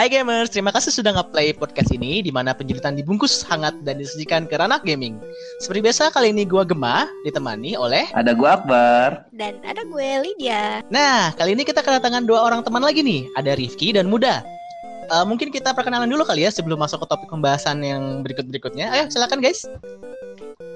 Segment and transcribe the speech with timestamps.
[0.00, 4.48] Hai gamers, terima kasih sudah nge-play podcast ini di mana penjelitan dibungkus hangat dan disajikan
[4.48, 5.20] ke ranah gaming.
[5.60, 9.28] Seperti biasa kali ini gua Gema ditemani oleh Ada gua Akbar.
[9.36, 10.80] Dan ada gue Lydia.
[10.88, 14.40] Nah, kali ini kita kedatangan dua orang teman lagi nih, ada Rifki dan Muda.
[15.12, 18.88] Eh, mungkin kita perkenalan dulu kali ya sebelum masuk ke topik pembahasan yang berikut-berikutnya.
[18.88, 19.68] Ayo, silakan guys.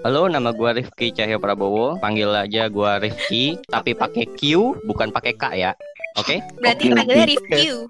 [0.05, 1.97] Halo, nama gua Rifki Cahyo Prabowo.
[1.97, 5.72] Panggil aja gua Rifki, tapi pakai Q, bukan pakai K ya.
[6.14, 6.38] Oke?
[6.56, 7.74] Berarti Oke, panggilnya review.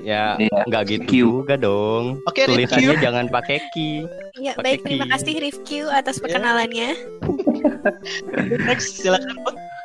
[0.00, 0.64] Ya, Iya.
[0.64, 1.12] nggak gitu Q.
[1.36, 2.24] juga dong.
[2.24, 3.04] Oke, Tulisannya Rifki.
[3.04, 3.76] jangan pakai Q.
[4.40, 5.10] Ya, Pakai baik terima Q.
[5.12, 6.96] kasih review atas perkenalannya.
[8.66, 9.36] Next, silakan.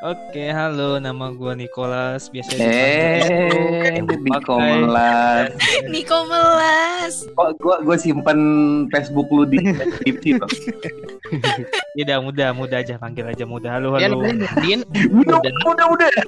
[0.06, 2.30] Oke, halo, nama gua Nicholas.
[2.30, 5.50] Biasa dipanggil Eh, Nikolas.
[5.88, 7.14] Niko Melas.
[7.38, 8.40] Kok gua gua simpen
[8.88, 10.50] Facebook lu di deskripsi loh.
[11.96, 13.74] Tidak muda, muda aja panggil aja muda.
[13.74, 14.22] Halo, halo.
[14.62, 16.10] Din, Udah, udah, udah.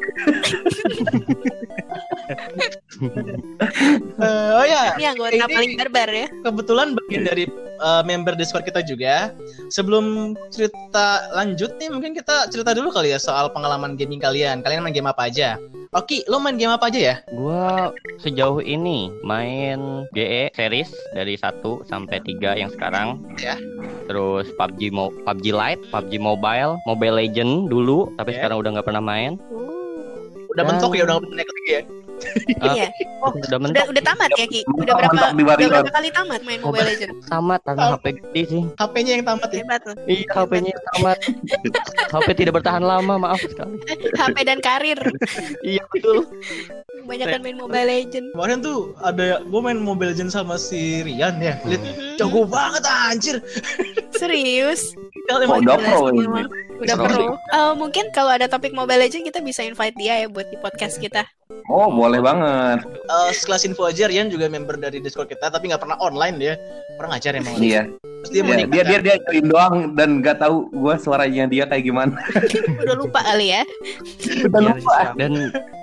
[4.18, 6.28] Eh, oh ya, Ini anggota Ini- paling barbar ya.
[6.42, 7.46] kebetulan bagian dari
[7.80, 9.32] uh, member Discord kita juga.
[9.70, 14.66] Sebelum cerita lanjut nih, mungkin kita cerita dulu kali ya soal pengalaman gaming kalian.
[14.66, 15.62] Kalian main game apa aja?
[15.94, 17.16] Oke, lo main game apa aja ya?
[17.30, 23.22] Gua sejauh ini main GE series dari 1 sampai 3 yang sekarang.
[23.38, 23.54] Ya.
[24.10, 28.42] Terus PUBG Mo PUBG Lite, PUBG Mobile, Mobile Legend dulu, tapi Ya.
[28.42, 29.38] sekarang udah nggak pernah main.
[30.50, 31.82] Udah Dan- mentok ya, udah naik lagi ya?
[32.58, 32.90] Iya.
[33.22, 34.62] Oh, Udah udah mentok udah tamat ya Ki?
[34.68, 37.26] Udah berapa mentok di udah berapa kali tamat main Mobile Legends?
[37.26, 38.62] tamat karena HP gede sih.
[38.74, 39.58] HP-nya yang tamat ya?
[39.62, 39.96] Hebat loh.
[40.06, 41.18] Iya, HP-nya tamat.
[42.10, 43.78] HP tidak bertahan lama, maaf sekali.
[44.20, 45.00] HP dan karir.
[45.62, 46.26] Iya, betul.
[46.98, 48.32] Kebanyakan main Mobile Legends.
[48.32, 51.56] Kemarin tuh ada gue main Mobile Legends sama si Rian ya.
[51.64, 52.18] Lihat Mhm.
[52.18, 53.38] jago banget anjir.
[54.12, 54.94] Serius?
[55.30, 56.26] Emang udah pro ini?
[56.78, 57.08] Udah Pro.
[57.08, 57.26] pro.
[57.36, 60.98] Eh, mungkin kalau ada topik Mobile Legends kita bisa invite dia ya buat di podcast
[60.98, 61.26] kita.
[61.68, 62.80] Oh, boleh banget.
[62.86, 66.54] eh, sekelas info aja Rian juga member dari Discord kita tapi nggak pernah online dia.
[66.96, 67.56] Kurang ajar emang.
[67.58, 67.92] Iya.
[68.18, 68.72] Terus dia Iya, nikah.
[68.72, 72.16] dia dia dia join doang dan nggak tahu gua suaranya dia kayak gimana.
[72.82, 73.62] Udah lupa kali ya.
[74.44, 74.80] Udah Iya, lupa.
[74.80, 75.14] siapa?
[75.16, 75.32] Dan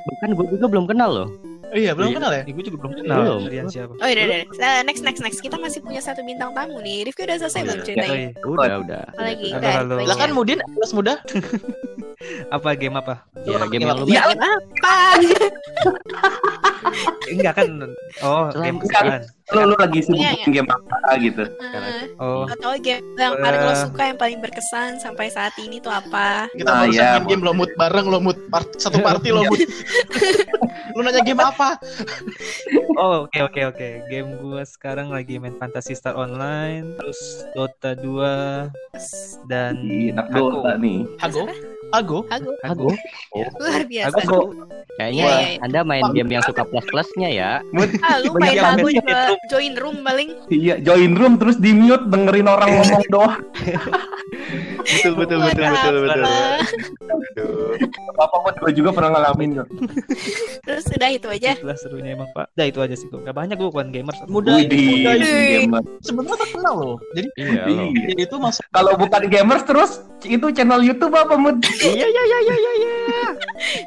[0.04, 1.28] bahkan gue juga belum kenal loh.
[1.66, 2.16] Oh iya, belum Iya.
[2.16, 2.42] kenal ya?
[2.44, 3.18] Ih, Gue juga belum kenal.
[3.18, 3.40] Belum.
[3.44, 3.92] Kalian siapa?
[3.94, 4.68] Oh iya, udah, udah.
[4.70, 5.38] Eh, next, next, next.
[5.38, 7.02] Kita masih punya satu bintang tamu nih.
[7.04, 7.84] Rifki udah selesai Oh, belum iya.
[7.84, 8.14] Ceritanya?
[8.14, 8.30] iya.
[8.40, 9.02] Udah, udah.
[9.10, 9.48] Apalagi?
[9.50, 9.84] Halo, Udah, halo.
[9.84, 10.06] itu aja.
[10.06, 11.14] Silakan Mudin, kelas muda.
[12.48, 13.24] Apa game apa?
[13.42, 14.94] Ya, game yang lu Ya, Game apa?
[17.26, 17.68] Enggak kan?
[18.20, 19.22] Oh, game kesukaan.
[19.52, 21.44] Lu, lu lagi sibuk Iya, main game apa gitu.
[21.44, 23.78] Eh, Oh, atau game yang paling lo Eh.
[23.78, 26.48] suka yang paling berkesan sampai saat ini tuh apa?
[26.50, 29.44] Kita Ah, baru iya, main game lo mood bareng lo mood part, satu party lo
[29.44, 29.60] mood.
[30.94, 31.76] lu nanya game apa?
[32.96, 33.88] oh, oke oke oke.
[34.06, 37.18] Game gua sekarang lagi main Fantasy Star Online, terus
[37.52, 38.70] Dota 2
[39.44, 40.30] dan Enak.
[40.30, 41.04] Dota nih.
[41.18, 41.44] Hago?
[41.94, 42.18] Hago?
[42.26, 42.88] Aku Aku
[43.62, 44.18] luar biasa.
[44.26, 44.38] Aku
[44.98, 45.58] kayaknya Iya, iya, iya.
[45.62, 47.50] Anda main game yang suka plus-plusnya ya.
[48.04, 50.28] Ah, lu Banyak main main juga join room paling.
[50.50, 53.38] Iya, join room terus di mute dengerin orang ngomong doang.
[54.84, 56.30] Betul betul Buat apa?
[58.14, 59.68] Apa pun gue juga pernah ngalamin kok.
[60.66, 61.50] Terus udah itu aja.
[61.58, 62.54] Itulah serunya emang Pak.
[62.54, 63.20] Udah itu aja sih gua.
[63.26, 64.14] Gak banyak gua bukan gamer.
[64.30, 65.82] Muda ini, Widih, muda gamer.
[66.00, 66.96] Sebenarnya terkenal loh.
[67.16, 67.88] Jadi Iya loh.
[68.14, 69.90] itu masuk Kalau bukan gamers terus
[70.24, 71.58] itu channel YouTube apa Mud?
[71.86, 72.94] Iya iya iya iya iya.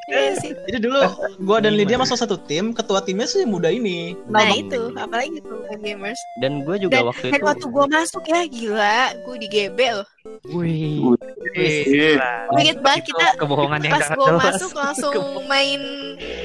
[0.08, 0.52] Iya sih.
[0.68, 1.00] Jadi dulu
[1.42, 4.14] gua dan Lydia masuk satu tim, ketua timnya sih muda ini.
[4.28, 6.22] Nah Kenal itu, apalagi tuh bukan gamers.
[6.38, 7.46] Dan gue juga Dan, waktu dan itu.
[7.46, 10.08] waktu gua masuk ya gila, gua di GB loh.
[10.48, 11.16] Wih.
[11.56, 12.20] Iya.
[12.48, 14.44] Gua inget banget Itu kita kebohongan yang pas gua jelas.
[14.54, 15.16] masuk langsung
[15.46, 15.82] main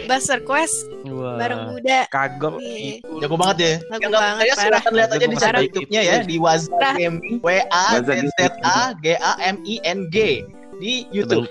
[0.05, 1.37] Buster Quest Wah.
[1.37, 1.99] bareng muda.
[2.09, 2.57] kagok.
[2.59, 3.03] Iya.
[3.21, 3.73] Jago banget ya.
[3.93, 4.59] Nggak banget, parah.
[4.63, 5.63] silakan lihat aja di Jago channel.
[5.67, 6.95] YouTube-nya ya di Parah.
[6.97, 10.43] Gaming W A Z Z A G A M I N G
[10.82, 11.47] di YouTube.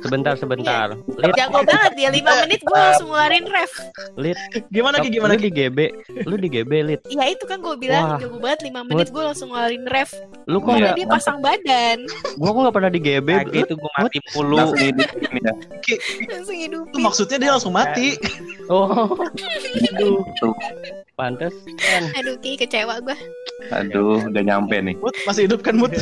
[0.00, 0.96] Sebentar sebentar.
[0.96, 3.72] Lid, Jago banget dia 5 menit gua langsung ngeluarin ref.
[4.16, 4.38] Lid.
[4.72, 5.44] Gimana Ki gimana Lu Ki?
[5.44, 5.78] di GB.
[6.24, 7.00] Lu di GB Lid.
[7.12, 8.18] Ya itu kan gua bilang Wah.
[8.22, 10.10] jago banget 5 menit gua langsung ngeluarin ref.
[10.48, 11.98] Lu kok enggak dia pasang badan,
[12.40, 13.28] gua kok enggak pernah di GB.
[13.28, 14.56] Kagak itu gua mati mulu.
[14.56, 15.52] Ya.
[16.32, 17.00] langsung Itu hidupin.
[17.02, 18.16] maksudnya dia langsung mati.
[18.72, 19.10] Oh.
[19.94, 20.22] Aduh.
[21.20, 21.52] Pantes.
[22.16, 23.12] Aduh Ki kecewa gua.
[23.68, 24.96] Aduh, udah nyampe nih.
[24.96, 25.92] Mut masih hidup kan Mut?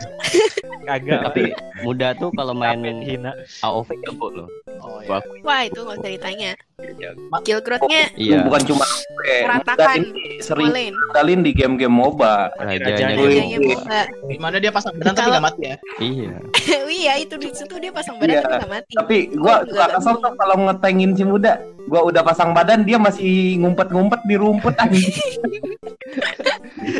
[0.88, 1.28] Kagak.
[1.28, 1.52] Tapi
[1.84, 3.36] muda tuh kalau main hina.
[3.60, 4.48] AOV jago loh.
[4.80, 6.50] Oh Gua Wah itu nggak usah ditanya.
[7.28, 8.38] Ma- Kill growth-nya Iya.
[8.42, 8.84] Bukan cuma
[9.20, 10.70] meratakan ini sering
[11.10, 12.52] kalian di game-game MOBA.
[12.56, 13.40] Rajanya Wih.
[13.50, 13.68] gitu.
[13.74, 14.00] Boba.
[14.26, 15.76] Gimana dia pasang badan tapi nggak mati ya?
[15.98, 16.32] Iya.
[17.00, 18.42] iya itu di situ dia pasang badan Iya.
[18.42, 18.92] tapi nggak mati.
[18.94, 21.52] Tapi gua nggak kesel tuh kalau ngetengin si muda.
[21.82, 25.10] Gua udah pasang badan dia masih ngumpet-ngumpet di rumput anjing.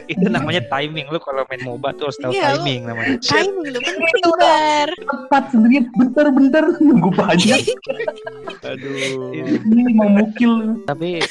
[0.06, 3.14] Itu namanya timing lu kalau main MOBA tuh harus tahu Iya, timing namanya.
[3.30, 4.88] Timing lu penting bar.
[4.90, 7.60] Tepat sendirian bentar-bentar nunggu banyak.
[8.60, 9.30] Aduh.
[9.70, 10.82] Ini memukil.
[10.84, 11.22] Tapi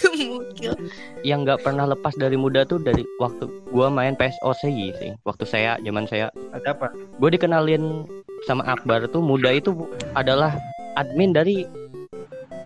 [1.28, 4.64] yang nggak pernah lepas dari muda tuh dari waktu gua main PSOC
[4.96, 5.12] sih.
[5.28, 6.88] Waktu saya zaman saya Ada apa?
[7.20, 8.08] gue dikenalin
[8.48, 9.76] sama Akbar tuh muda itu
[10.16, 10.56] adalah
[10.96, 11.68] admin dari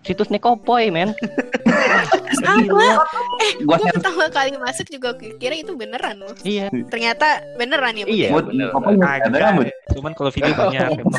[0.04, 1.10] situs Nekopoy men
[2.34, 2.64] Sama.
[2.66, 6.34] Gua Gue pertama kali masuk juga kira itu beneran loh.
[6.42, 8.04] iya Ternyata beneran ya.
[8.04, 8.30] Iya, ya?
[8.32, 9.68] Buat apa kan, Bud?
[9.92, 11.14] Cuman kalau video banyak emang.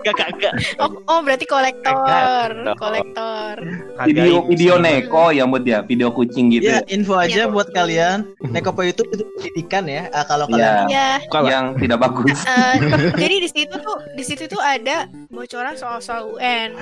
[0.00, 3.54] Gak kagak Oh, oh berarti kolektor, Kolektor.
[4.02, 6.66] Video video neko ya Bud ya, video kucing gitu.
[6.66, 7.44] Ya, info aja Iya.
[7.46, 8.18] buat kalian.
[8.42, 10.10] Nekopo itu itu pendidikan ya.
[10.10, 10.54] Ah, kalau Iya.
[10.56, 11.50] kalian Ya, Kalah.
[11.50, 12.38] Yang tidak bagus.
[12.42, 12.74] eh,
[13.14, 14.96] jadi di situ tuh di situ tuh ada
[15.28, 16.74] bocoran soal-soal UN.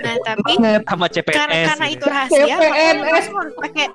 [0.00, 0.90] Nah tapi Banget.
[0.90, 1.36] sama CPNS.
[1.36, 1.94] karena karena gitu.
[1.94, 2.94] itu rahasia, CPNS.
[2.96, 3.06] lu
[3.36, 3.86] harus pakai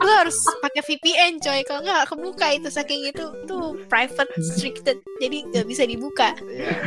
[0.00, 1.60] lu harus pakai VPN coy.
[1.62, 6.32] Kalau nggak kebuka itu saking itu tuh private restricted, jadi nggak bisa dibuka.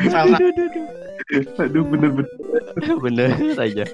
[0.07, 0.39] salah.
[1.59, 2.29] Aduh bener-bener.
[2.99, 3.85] bener aja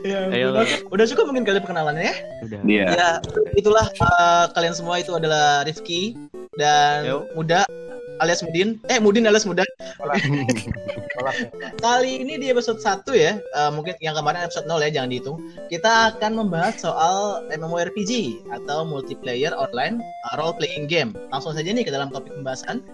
[0.00, 0.54] Ya, Ayo.
[0.54, 0.62] udah,
[0.94, 2.14] udah cukup mungkin kali perkenalannya ya.
[2.46, 2.84] udah Iya.
[2.86, 3.08] Ya,
[3.52, 6.14] itulah eh, kalian semua itu adalah Rifki
[6.54, 7.26] dan Yo.
[7.34, 7.66] Muda
[8.20, 8.78] alias Mudin.
[8.86, 9.64] Eh, Mudin alias Muda.
[11.84, 15.38] Kali ini di episode 1 ya, eh, mungkin yang kemarin episode 0 ya, jangan dihitung.
[15.72, 21.16] Kita akan membahas soal MMORPG atau multiplayer online uh, role playing game.
[21.32, 22.84] Langsung saja nih ke dalam topik pembahasan.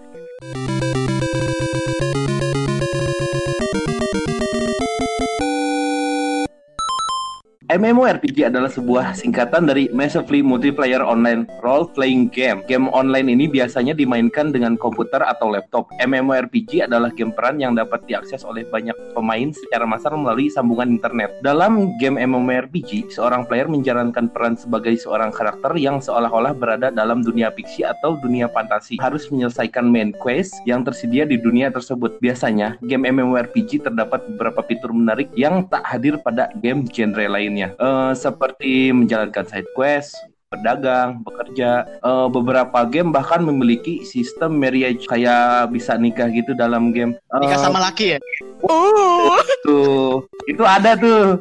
[7.67, 12.63] MMORPG adalah sebuah singkatan dari Massively Multiplayer Online Role Playing Game.
[12.63, 15.91] Game online ini biasanya dimainkan dengan komputer atau laptop.
[15.99, 21.27] MMORPG adalah game peran yang dapat diakses oleh banyak pemain secara massal melalui sambungan internet.
[21.43, 27.51] Dalam game MMORPG, seorang player menjalankan peran sebagai seorang karakter yang seolah-olah berada dalam dunia
[27.51, 28.95] fiksi atau dunia fantasi.
[29.03, 32.15] Harus menyelesaikan main quest yang tersedia di dunia tersebut.
[32.23, 37.73] Biasanya, game MMORPG terdapat beberapa fitur menarik yang tak hadir pada game genre lainnya.
[37.73, 40.13] Eh, seperti menjalankan side quest,
[40.47, 41.71] berdagang, bekerja.
[41.99, 47.15] Eh, beberapa game bahkan memiliki sistem marriage kayak bisa nikah gitu dalam game.
[47.35, 48.19] Eh, Nikah sama laki ya.
[48.57, 51.37] Uh, tuh, itu ada tuh.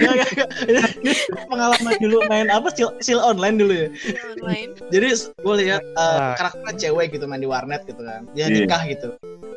[0.00, 0.48] Nggak, nggak.
[1.04, 1.12] Ini
[1.46, 2.72] Pengalaman dulu main apa?
[2.72, 3.88] Sil, sil online dulu ya.
[4.38, 4.70] online.
[4.94, 5.06] Jadi
[5.36, 6.34] gue lihat uh, Ah.
[6.38, 8.24] karakter cewek gitu main di warnet gitu kan.
[8.32, 8.64] Dia Iya.
[8.64, 9.08] nikah gitu.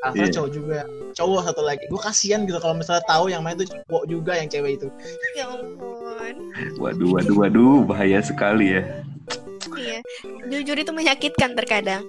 [0.04, 0.34] Karakter Iya.
[0.36, 0.80] cowok juga.
[1.16, 1.84] Cowok satu lagi.
[1.88, 4.88] Gue kasihan gitu kalau misalnya tahu yang main itu cowok juga yang cewek itu.
[5.34, 6.36] Ya ampun.
[6.78, 8.84] Waduh, waduh, waduh, bahaya sekali ya.
[9.80, 10.00] Iya.
[10.50, 12.04] Jujur itu menyakitkan terkadang.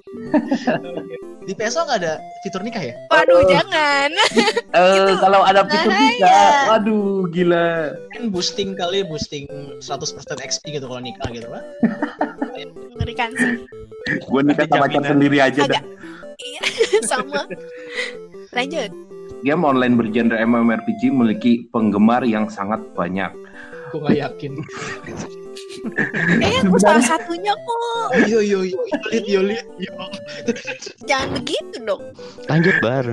[1.49, 2.15] Di PSO nggak ada
[2.45, 2.95] fitur nikah ya?
[3.11, 4.11] Waduh, jangan.
[4.71, 6.15] Eh, Itu kalau ada fitur bahaya.
[6.15, 7.91] nikah, waduh, gila.
[8.15, 9.51] Kan boosting kali boosting
[9.83, 11.65] 100% XP gitu kalau nikah gitu kan.
[12.95, 13.67] Mengerikan sih.
[14.23, 15.83] Gue nikah sama pacar sendiri aja dah.
[15.83, 15.85] Agak
[16.39, 16.63] iya
[17.03, 17.51] sama.
[18.55, 18.91] Lanjut.
[19.43, 23.33] Game online bergenre MMORPG memiliki penggemar yang sangat banyak.
[23.91, 24.53] Gue nggak yakin.
[26.41, 28.09] Eh, aku salah satunya kok.
[28.29, 29.95] Yo yo yo, yolit yolit yo.
[31.07, 32.03] Jangan begitu dong.
[32.51, 33.07] lanjut bar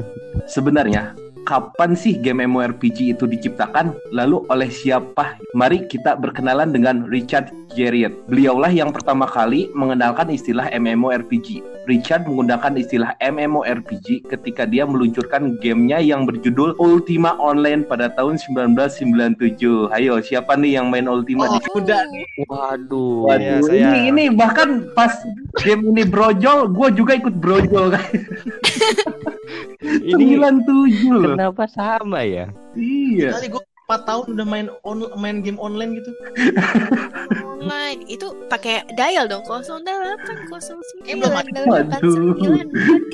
[0.48, 1.14] Sebenarnya,
[1.48, 3.96] kapan sih game MMORPG itu diciptakan?
[4.12, 5.40] Lalu oleh siapa?
[5.56, 8.12] Mari kita berkenalan dengan Richard Garriott.
[8.28, 11.64] Beliaulah yang pertama kali mengenalkan istilah MMORPG.
[11.88, 19.88] Richard menggunakan istilah MMORPG ketika dia meluncurkan gamenya yang berjudul Ultima Online pada tahun 1997.
[19.96, 22.04] Ayo, siapa nih yang main Ultima Oh, di udah
[22.52, 25.16] waduh Waduh, Iya, saya- ini ini bahkan pas
[25.64, 28.04] game ini brojol, gue juga ikut brojol kan.
[30.12, 31.34] ini 97 loh.
[31.36, 33.34] kenapa sama ya Iya.
[33.34, 36.12] kali gue 4 tahun udah main on, main game online gitu.
[37.40, 41.60] Online itu pakai dial dong 0809 Eh, belum ada.
[41.64, 42.36] Waduh.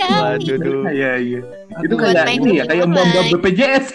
[0.02, 0.82] waduh duh.
[0.90, 1.40] Iya, iya.
[1.78, 3.06] Itu kayak ini ya, kayak online.
[3.06, 3.86] mbak BPJS.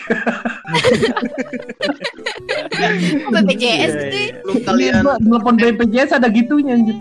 [3.26, 4.26] Oh, BPJS Iya, sih.
[4.47, 6.94] Belum kalian telepon BPJS ada gitunya anjir.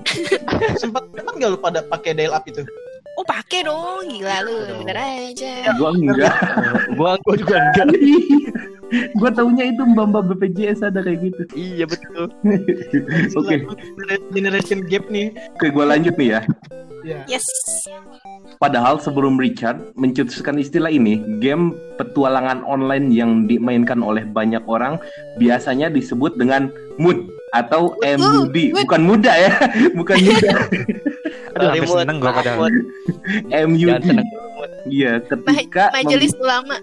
[0.81, 2.65] sempat sempat nggak lu pada pakai dial up itu?
[3.17, 4.05] Oh, pakai dong.
[4.05, 5.73] Gila lu, bener aja.
[5.73, 6.33] Gua enggak.
[6.97, 7.87] gua gua juga enggak
[9.19, 11.41] Gua taunya itu mbak-mbak BPJS ada kayak gitu.
[11.59, 12.31] iya betul
[13.41, 13.67] Oke,
[14.31, 15.35] Generation gap nih.
[15.59, 16.41] oke gua lanjut nih ya.
[17.07, 17.23] Ya.
[17.39, 17.47] Yes.
[18.59, 24.99] Padahal sebelum Richard mencetuskan istilah ini, game petualangan online yang dimainkan oleh banyak orang
[25.39, 26.67] biasanya disebut dengan
[26.99, 28.83] MUD atau MUD, mood.
[28.83, 29.55] bukan muda ya,
[29.99, 30.51] bukan muda,
[31.55, 32.67] Aduh, sampai seneng gua padahal.
[33.71, 34.07] MUD.
[34.87, 36.75] Iya, ketika Majelis ulama.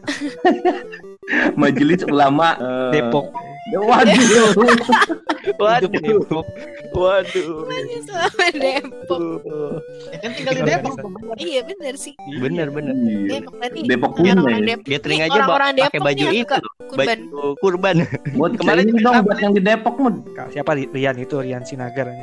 [1.61, 3.33] majelis ulama eh, Depok.
[3.73, 4.53] Waduh.
[5.57, 5.91] Waduh.
[6.93, 7.49] Waduh.
[7.65, 9.21] Masih sama Depok.
[10.13, 10.95] Ya kan tinggal di Depok.
[11.41, 12.13] Iya bener sih.
[12.39, 12.93] Bener bener.
[12.93, 13.41] Iya.
[13.41, 13.81] Depok berarti.
[13.89, 14.13] Depok.
[14.21, 14.85] Depok.
[14.85, 15.41] Dia Nih, aja
[15.89, 16.57] pakai baju itu.
[16.93, 17.19] kurban.
[17.59, 17.97] Kurban.
[18.37, 19.97] Mud, Kemarin dong buat yang di Depok.
[20.37, 22.07] Kak, siapa Rian itu Rian Sinagar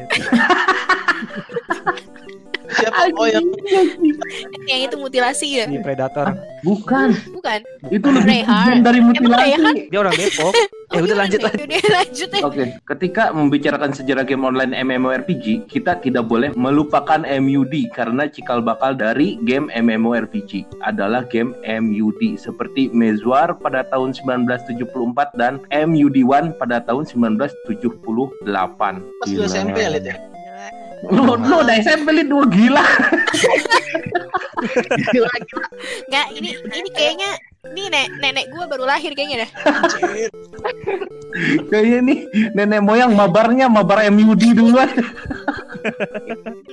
[2.91, 3.17] Siapa?
[3.17, 3.45] Oh yang
[4.69, 5.65] Yang itu mutilasi ya?
[5.67, 6.35] di Predator.
[6.61, 7.15] Bukan.
[7.33, 7.59] Bukan.
[7.89, 8.45] Itu lebih
[8.83, 9.89] dari mutilasi.
[9.89, 10.53] Dia orang Depok.
[10.91, 11.65] Ya udah lanjut lanjut.
[11.65, 12.41] Udah lanjut deh.
[12.43, 12.63] Oke,
[12.95, 19.39] ketika membicarakan sejarah game online MMORPG, kita tidak boleh melupakan MUD karena cikal bakal dari
[19.47, 28.45] game MMORPG adalah game MUD seperti Mezwar pada tahun 1974 dan MUD1 pada tahun 1978.
[28.45, 30.30] pas SMP ya, Lid ya?
[31.09, 32.83] Lu, lu udah SMP Lid, dua gila.
[36.05, 37.31] Nggak, ini ini kayaknya
[37.61, 39.51] ini nek nenek gua baru lahir kayaknya dah.
[41.71, 42.19] Kayaknya nih
[42.57, 44.89] nenek moyang mabarnya mabar MUD duluan.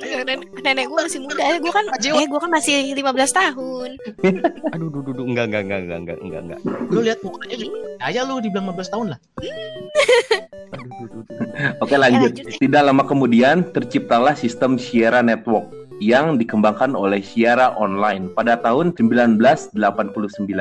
[0.01, 1.45] Nenek, nenek gua masih muda.
[1.61, 2.17] Gua kan Pak Jiwa.
[2.19, 3.05] eh gua kan masih 15
[3.37, 3.91] tahun.
[4.75, 6.59] Aduh, duh, duh, duh, enggak, enggak, enggak, enggak, enggak, enggak, enggak.
[6.91, 7.77] Lu lihat mukanya juga.
[8.03, 9.19] Aja lu dibilang 15 tahun lah.
[10.73, 11.37] Aduh, duh, duh, duh.
[11.85, 12.33] Oke lanjut.
[12.33, 12.59] lanjut, eh.
[12.59, 19.75] Tidak lama kemudian terciptalah sistem Sierra Network yang dikembangkan oleh Sierra Online pada tahun 1989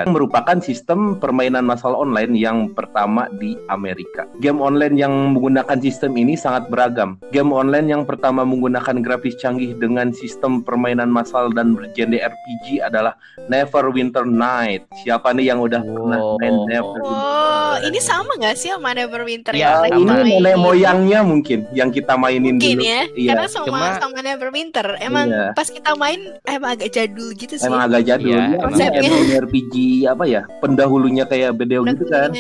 [0.08, 4.26] merupakan sistem permainan massal online yang pertama di Amerika.
[4.38, 7.22] Game online yang menggunakan sistem ini sangat beragam.
[7.30, 13.14] Game online yang pertama menggunakan grafis canggih dengan sistem permainan massal dan bergenre RPG adalah
[13.48, 14.90] Neverwinter Night.
[14.98, 16.66] Siapa nih yang udah pernah main Wow.
[16.66, 17.06] Neverwinter?
[17.08, 21.90] Oh, ini sama nggak sih sama Neverwinter Ya, yang lagi ini nenek moyangnya mungkin yang
[21.90, 22.84] kita mainin Mungkin dulu.
[22.84, 23.30] ya, Iya.
[23.32, 24.88] karena sama Cuma- sama Neverwinter.
[25.00, 25.44] Emang Iya.
[25.54, 27.68] pas kita main emang agak jadul gitu sih.
[27.68, 28.54] Emang agak jadul Iya, ya, emang.
[28.54, 29.38] emang Konsepnya.
[29.44, 29.74] RPG
[30.08, 32.32] apa ya pendahulunya kayak BDO gitu kan.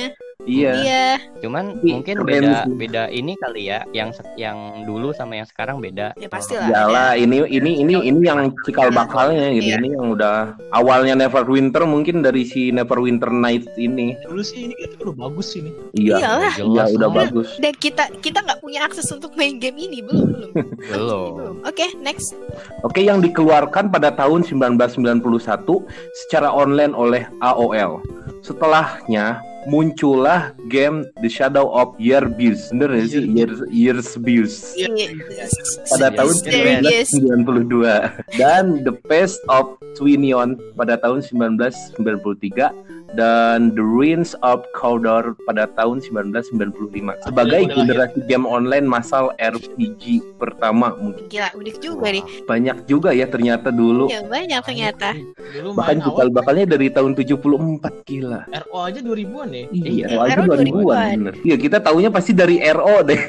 [0.47, 1.07] Iya Iya.
[1.37, 2.73] Cuman Tapi mungkin keren beda sih.
[2.73, 6.15] beda ini kali ya, yang yang dulu sama yang sekarang beda.
[6.15, 6.65] Ya pastilah.
[6.65, 9.77] Iyalah ini ini ini ini yang cikal bakalnya gitu Iya.
[9.77, 10.37] ini yang udah
[10.71, 15.73] awalnya Neverwinter mungkin dari si Neverwinter Night ini Dulu sih ini udah bagus sih nih.
[15.93, 16.53] iya Iyalah.
[16.55, 17.17] iya Jelas udah lah.
[17.21, 20.51] bagus Dan kita kita nggak punya akses untuk main game ini belum belum.
[20.89, 21.59] Belum.
[21.61, 22.33] Oke next.
[22.81, 25.21] Oke yang dikeluarkan pada tahun 1991
[26.17, 27.99] secara online oleh AOL
[28.41, 29.37] setelahnya
[29.67, 35.11] muncullah game The Shadow of Yearbears bener ya sih Years Yearbears Iya.
[35.91, 36.15] pada Yes.
[36.15, 37.09] tahun Mysterious.
[37.11, 37.83] 1992
[38.33, 42.71] dan The Pest of Twinion pada tahun 1993
[43.09, 47.77] dan The Ruins of Cawdor pada tahun 1995 sebagai Udah lahir.
[47.79, 52.23] generasi game online massal RPG pertama mungkin Gila udah juga nih.
[52.43, 55.15] banyak juga ya ternyata dulu Ya banyak ternyata.
[55.49, 59.56] Dulu bahkan main cikal awal bakalnya dari tahun 74 gila RO aja 2000-an ya.
[59.71, 61.17] Iya, Iya, RO aja RO 2000-an 2000-an.
[61.17, 61.33] bener.
[61.41, 63.21] Iya, kita taunya pasti dari RO deh.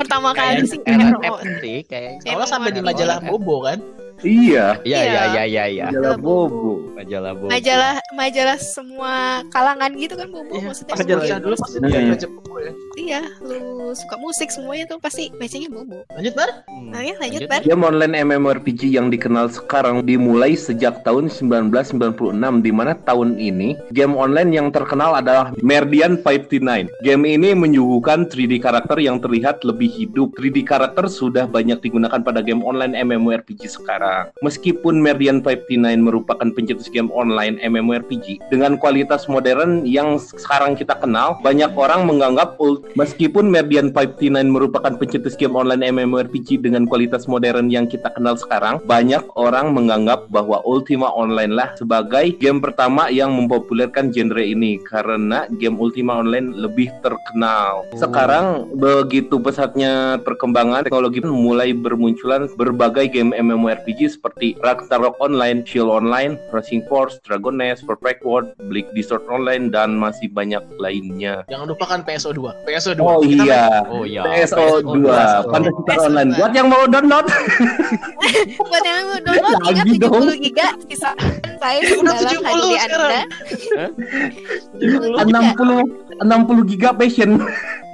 [0.00, 1.32] Pertama kali sih RO.
[1.60, 2.24] sih kayak.
[2.24, 3.18] Soalnya sampai di majalah.
[3.20, 3.78] Bobo kan.
[4.22, 5.86] Iya, Iya, iya, iya, iya, iya.
[5.88, 6.72] majalah Bobo.
[6.94, 7.50] Majalah Bobo.
[7.50, 9.14] Majalah majalah semua
[9.48, 10.94] kalangan gitu kan Bobo Iya, maksudnya.
[10.96, 11.86] Majalah Iya, dulu pasti Hmm.
[11.88, 12.72] dia baca Bobo ya.
[12.98, 13.58] Iya, lu
[13.94, 15.98] suka musik semuanya tuh pasti bacanya Bobo.
[16.10, 16.50] Lanjut bar.
[16.66, 16.90] Hmm.
[16.90, 17.50] Nah, ya, lanjut, Lanjut.
[17.50, 17.60] Bar.
[17.62, 24.14] Game online MMORPG yang dikenal sekarang dimulai sejak tahun 1996 di mana tahun ini game
[24.14, 26.90] online yang terkenal adalah Meridian 59.
[27.00, 30.34] Game ini menyuguhkan 3D karakter yang terlihat lebih hidup.
[30.34, 34.07] 3D karakter sudah banyak digunakan pada game online MMORPG sekarang.
[34.40, 41.38] Meskipun Meridian 59 merupakan pencetus game online MMORPG dengan kualitas modern yang sekarang kita kenal,
[41.42, 47.68] banyak orang menganggap ult- meskipun Meridian 59 merupakan pencetus game online MMORPG dengan kualitas modern
[47.68, 53.34] yang kita kenal sekarang, banyak orang menganggap bahwa Ultima Online lah sebagai game pertama yang
[53.34, 57.86] mempopulerkan genre ini karena game Ultima Online lebih terkenal.
[57.98, 66.38] Sekarang begitu pesatnya perkembangan teknologi mulai bermunculan berbagai game MMORPG seperti Ragnarok Online, Shield Online,
[66.54, 71.42] Racing Force, Dragon Nest, Perfect World, Bleak Desert Online dan masih banyak lainnya.
[71.50, 72.62] Jangan lupakan PSO 2.
[72.62, 73.02] PSO 2.
[73.02, 73.64] Oh Kita main- iya.
[73.90, 74.22] Oh iya.
[74.22, 75.40] PSO 2, PSO.
[75.50, 76.30] Fantasy Star Online.
[76.30, 76.38] 2.
[76.38, 77.26] Buat yang mau download,
[78.70, 80.22] Buat yang mau download ingat Lagi dong.
[80.30, 81.10] 70 giga sisa
[81.58, 83.10] saya Udah dalam 70 hati sekarang.
[83.10, 83.22] Anda.
[84.78, 85.26] 70.
[85.26, 87.30] 60 60 giga passion.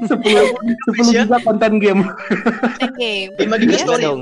[0.03, 2.03] 10 10 giga konten game.
[2.99, 3.31] Game.
[3.39, 4.03] 5 giga Iya story.
[4.03, 4.21] dong.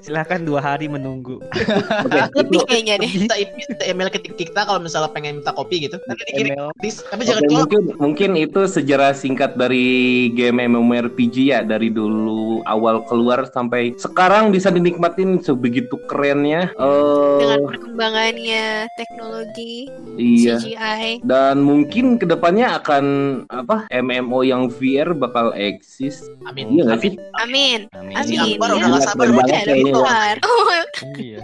[0.00, 1.42] Silakan dua hari menunggu.
[1.42, 3.10] Oke, Lebih kayaknya deh.
[3.10, 5.98] Kita kita email ke kita kalau misalnya pengen minta kopi gitu.
[6.06, 6.70] Nanti dikirim.
[7.10, 7.58] Tapi jangan tolak.
[7.66, 14.54] mungkin mungkin itu sejarah singkat dari game MMORPG ya dari dulu awal keluar sampai sekarang
[14.54, 16.70] bisa dinikmatin sebegitu kerennya.
[16.72, 20.56] Eh, Dengan perkembangannya teknologi, iya.
[20.62, 21.26] CGI.
[21.26, 23.04] Dan mungkin ke depannya akan
[23.50, 26.22] apa MMO yang VR bakal eksis.
[26.46, 26.70] Amin.
[26.70, 27.12] Iya nggak sih?
[27.42, 27.80] Amin.
[27.90, 28.14] Amin.
[28.22, 28.54] Si Amin.
[28.54, 28.74] Akbar ya.
[28.78, 29.92] udah gak sabar Ada kayaknya.
[29.92, 30.34] Keluar.
[30.46, 30.70] Oh,
[31.18, 31.40] Iya.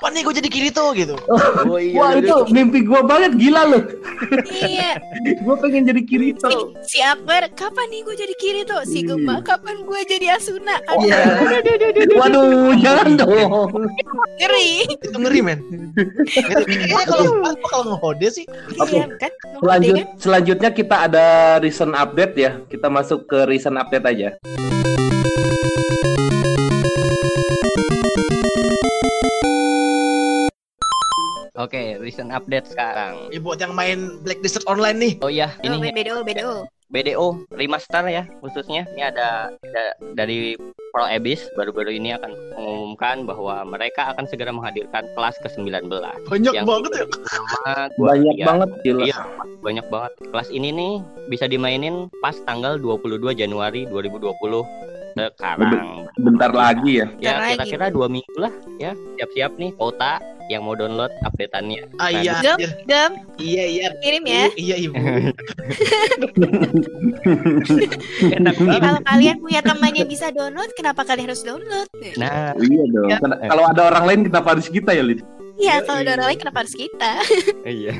[0.00, 1.12] Kapan nih gue jadi Kirito gitu?
[1.68, 1.92] Oh iya.
[1.92, 3.84] Wah itu mimpi gua banget gila loh.
[4.48, 4.96] iya.
[5.44, 6.48] gua pengen jadi Kirito.
[6.48, 6.56] Si,
[6.88, 8.80] si Akbar, kapan nih gue jadi Kirito?
[8.88, 9.12] Si Iya.
[9.12, 10.80] Gemma, kapan gue jadi Asuna?
[10.88, 11.20] Aduh, Iya.
[12.16, 13.28] Waduh, jangan dong.
[14.40, 14.88] ngeri.
[14.88, 15.60] Itu ngeri men.
[16.64, 18.44] Kayaknya kalau apa kalau ngehode sih
[18.80, 18.96] Oke.
[18.96, 19.32] Iya kan?
[19.60, 20.06] Selanjut, kan?
[20.16, 21.26] selanjutnya kita ada
[21.60, 22.50] recent update ya.
[22.72, 24.28] Kita masuk ke recent update aja.
[31.60, 33.28] Oke, recent update sekarang.
[33.28, 35.12] ya buat yang main Black Desert Online nih.
[35.20, 36.54] Oh iya, Oh, ini BDO, BDO.
[36.90, 38.82] BDO remaster ya khususnya.
[38.96, 40.58] Ini ada, da- dari
[40.90, 45.86] Pro Abyss baru-baru ini akan mengumumkan bahwa mereka akan segera menghadirkan kelas ke-19
[46.26, 47.04] Banyak Yang banget ya.
[47.94, 49.02] Banyak ya, banget gila.
[49.06, 49.16] Iya,
[49.62, 50.12] banyak banget.
[50.34, 50.92] Kelas ini nih
[51.30, 54.66] bisa dimainin pas tanggal 22 Januari 2020
[55.12, 55.86] sekarang.
[56.16, 57.06] Bentar lagi ya.
[57.18, 58.92] Ya, kira-kira dua minggu lah ya.
[59.16, 61.94] Siap-siap nih kota yang mau download updateannya.
[61.96, 62.42] Ah iya.
[62.42, 62.70] Gem, anjir.
[62.84, 63.86] gem, Iya iya.
[64.02, 64.44] kirim ya.
[64.44, 64.94] Ibu, Iya ibu.
[68.30, 68.80] Enak banget.
[68.80, 71.86] Kalau kalian punya teman yang bisa download, kenapa kalian harus download?
[72.16, 73.08] Nah, Iya dong.
[73.08, 73.18] Ya.
[73.22, 75.22] Kalau ada orang lain kenapa harus kita ya, Lid?
[75.56, 77.12] Iya, kalau orang lain kenapa harus kita?
[77.66, 77.94] iya.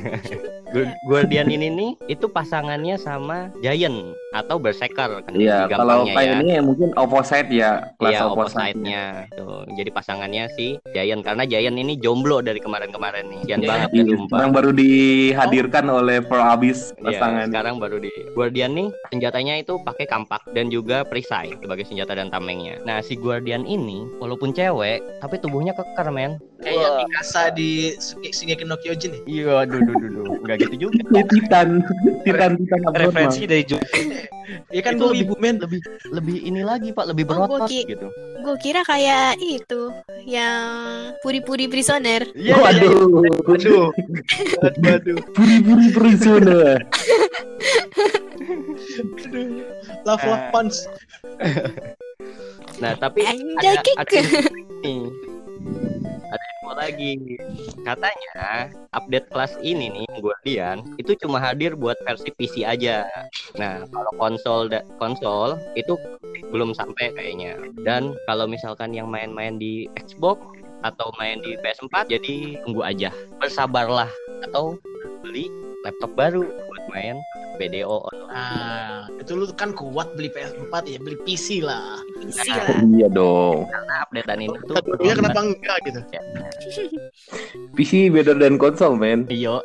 [0.70, 6.38] Gu- Guardian ini nih itu pasangannya sama Giant atau Berserker kan Iya, kalau kayak ya.
[6.38, 8.54] ini mungkin opposite ya, kelas Iya, opposite.
[8.62, 9.04] opposite-nya.
[9.34, 13.40] Tuh, jadi pasangannya si Giant karena Giant ini jomblo dari kemarin-kemarin nih.
[13.44, 14.28] Giant Iya, banget Iya, ya sumpah.
[14.30, 17.46] sekarang baru dihadirkan oleh Pro Abyss Iya, pasangan.
[17.50, 22.30] sekarang baru di Guardian nih senjatanya itu pakai kampak dan juga perisai sebagai senjata dan
[22.30, 22.78] tamengnya.
[22.80, 26.38] Nah si Guardian ini walaupun cewek tapi tubuhnya keker men.
[26.60, 29.22] Kayak Mikasa di Shingeki no Kyojin nih.
[29.26, 30.36] Iya, aduh, aduh, aduh, aduh.
[30.40, 31.00] nggak gitu juga.
[31.00, 31.68] Ini Titan,
[32.22, 32.80] Titan, Titan.
[32.92, 33.78] Referensi dari Jo.
[34.66, 35.56] Iya kan gue lebih- ibu men.
[35.58, 35.78] Lebih
[36.10, 37.86] lebih ini lagi pak, lebih Oh, berotot Boki.
[37.86, 38.10] gitu.
[38.42, 40.66] Gue kira kayak itu yang
[41.20, 42.26] puri-puri prisoner.
[42.34, 43.94] Iya, Waduh, Aduh.
[44.90, 45.18] Aduh.
[45.32, 46.82] puri-puri prisoner.
[50.02, 50.50] Love love Ah.
[50.50, 50.76] punch.
[52.80, 54.18] Nah tapi Anjay, ada ada.
[54.82, 55.29] Ada
[56.80, 57.36] lagi.
[57.84, 63.04] Katanya update kelas ini nih Guardian itu cuma hadir buat versi PC aja.
[63.60, 66.00] Nah kalau konsol konsol itu
[66.48, 67.60] belum sampai kayaknya.
[67.84, 70.40] Dan kalau misalkan yang main-main di Xbox
[70.80, 73.12] atau main di PS4 jadi tunggu aja.
[73.36, 74.08] Bersabarlah
[74.48, 74.80] atau
[75.20, 75.52] beli
[75.84, 76.48] laptop baru
[76.88, 77.16] main
[77.60, 78.30] BDO online.
[78.32, 82.00] Nah, itu lu kan kuat beli PS4 ya, beli PC lah.
[82.24, 82.80] Isi Nah, lah.
[82.96, 83.68] Iya dong.
[83.68, 86.00] Karena updatean ini tuh Satunya kenapa enggak gitu?
[87.76, 89.28] PC better than konsol, man.
[89.28, 89.60] Iya,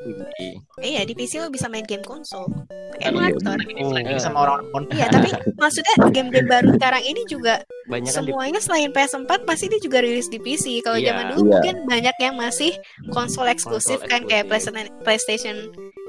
[0.79, 2.47] Iya, di PC lo bisa main game konsol.
[2.99, 3.55] Iya, Emulator.
[3.55, 5.29] Lagi di flagging sama orang orang Iya, tapi
[5.61, 10.01] maksudnya game-game baru sekarang ini juga banyak kan di semuanya selain PS4 pasti dia juga
[10.01, 10.81] rilis di PC.
[10.81, 11.13] Kalau Iya.
[11.13, 11.51] zaman dulu Iya.
[11.53, 12.71] mungkin banyak yang masih
[13.09, 14.45] konsol eksklusif Konsol kan kayak.
[14.49, 15.55] PlayStation PlayStation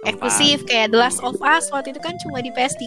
[0.04, 2.84] eksklusif kayak The Last of Us waktu itu kan cuma di PS3.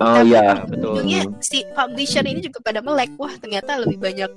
[0.00, 0.92] Oh Tapi iya, Nah, betul.
[0.96, 3.12] Ujungnya si publisher ini juga pada melek.
[3.16, 4.30] Wah, ternyata lebih banyak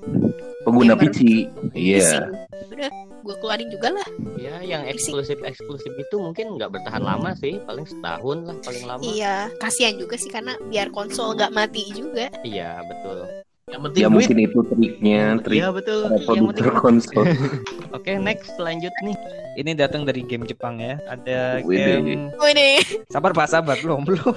[0.64, 1.48] pengguna PC.
[1.74, 2.30] Iya.
[2.72, 2.90] Udah,
[3.24, 4.08] gue keluarin juga lah.
[4.40, 9.02] Ya, yang eksklusif eksklusif itu mungkin nggak bertahan lama sih, paling setahun lah paling lama.
[9.04, 12.30] Iya, kasihan juga sih karena biar konsol nggak mati juga.
[12.44, 13.28] Iya, betul.
[13.64, 14.16] Yang penting Ya duit.
[14.20, 16.00] mungkin itu triknya, trik Iya betul.
[16.04, 17.24] para Yang penting produser konsol.
[17.96, 19.16] Oke, next lanjut nih.
[19.56, 21.00] Ini datang dari game Jepang ya.
[21.08, 23.80] Ada Wih, game Oh ini Sabar Pak, sabar.
[23.80, 24.36] Belum, belum.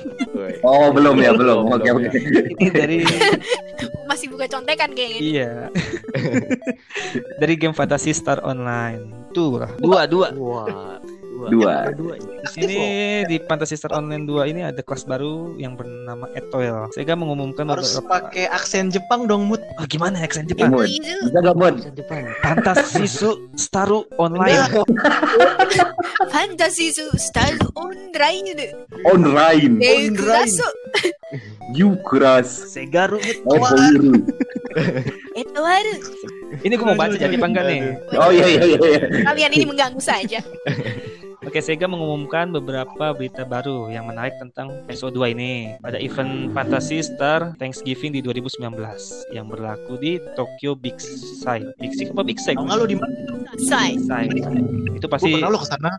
[0.62, 1.66] Oh belum ya belum.
[1.74, 2.08] Oke oke.
[2.54, 2.98] Ini dari
[4.10, 5.18] masih buka contekan kayaknya.
[5.18, 5.52] iya.
[7.42, 9.10] dari game Fantasy Star Online.
[9.34, 9.70] Tuh lah.
[9.82, 10.30] Dua, dua.
[10.30, 10.64] Wah, dua.
[11.36, 11.92] Dua.
[11.92, 12.14] Dua.
[12.16, 12.78] Di sini
[13.28, 16.88] di Fantasy Star Online 2 ini ada kelas baru yang bernama Etoile.
[16.96, 19.60] Sega mengumumkan harus beberapa pakai aksen Jepang dong, Mut.
[19.76, 20.72] Oh, gimana aksen Jepang?
[20.72, 20.88] Mod.
[20.88, 21.54] Itu Bisa gak?
[21.56, 22.24] Bahasa Jepang.
[22.40, 23.06] Fantasy
[23.54, 24.82] Staru Online.
[26.36, 28.68] fantasi su style online de.
[29.04, 29.80] Online.
[29.80, 30.68] Eh, kuraso.
[31.72, 32.76] You keras.
[32.76, 33.40] Sega rumit.
[33.48, 33.64] Oh
[35.64, 35.92] ada.
[36.62, 37.80] Ini gue mau baca jadi apa enggak nih?
[38.20, 38.78] Oh iya iya iya.
[38.78, 39.00] iya.
[39.24, 40.40] Kalian ini mengganggu saja.
[41.38, 45.52] Oke, Sega mengumumkan beberapa berita baru yang menarik tentang PSO2 ini.
[45.80, 48.72] Ada event Fantasy Star Thanksgiving di 2019
[49.30, 51.68] yang berlaku di Tokyo Big Sight.
[51.76, 52.56] Big Sight apa Big Sight?
[52.56, 53.14] Tau nggak lu di mana?
[53.56, 54.00] Sight.
[54.90, 55.90] Itu Gue pasti pernah lu ke sana.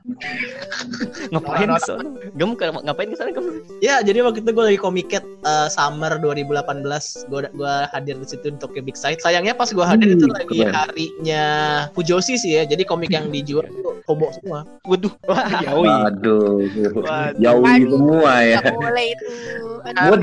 [1.31, 2.01] ngapain Nah, ke sana?
[2.33, 3.45] Gem ke- ngapain ke sana Gem?
[3.79, 6.81] Ya, jadi waktu itu gue lagi komiket uh, summer 2018.
[7.27, 9.21] Gue gua hadir di situ untuk ke Big Sight.
[9.21, 10.73] Sayangnya pas gue hadir itu Hmm, lagi keren.
[10.73, 11.43] harinya
[11.93, 12.65] Fujoshi sih ya.
[12.65, 14.65] Jadi komik yang dijual itu homo semua.
[14.83, 15.87] Waduh, yaoi.
[15.87, 16.63] Waduh,
[17.35, 17.89] Aduh.
[17.89, 18.59] semua ya.
[18.61, 19.25] Gak boleh itu.
[19.87, 20.19] Haram.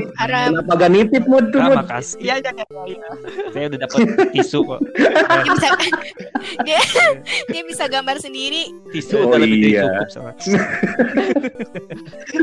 [0.53, 1.77] kenapa gak nitip mood tuh Ah, mood?
[1.81, 2.17] makasih.
[2.21, 2.51] Iya, iya,
[2.85, 3.07] iya.
[3.49, 3.97] Saya udah dapat
[4.31, 4.79] tisu kok.
[4.93, 5.67] Dia bisa
[6.69, 6.79] dia,
[7.49, 8.69] dia bisa gambar sendiri.
[8.93, 9.83] Tisu Oh, udah lebih dari iya.
[9.89, 10.59] cukup soalnya.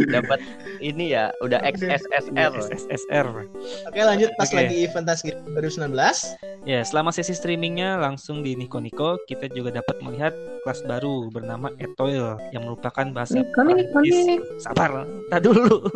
[0.13, 0.41] Dapat
[0.81, 2.53] ini ya, udah XSSR.
[2.75, 3.27] SSR.
[3.87, 4.57] Oke, lanjut pas Oke.
[4.59, 6.37] lagi event Thanksgiving 2019.
[6.63, 11.71] Ya, selama sesi streamingnya langsung di Nico Nico, kita juga dapat melihat kelas baru bernama
[11.77, 14.45] Etoil yang merupakan bahasa Prancis.
[14.61, 15.89] Sabar, tak dulu.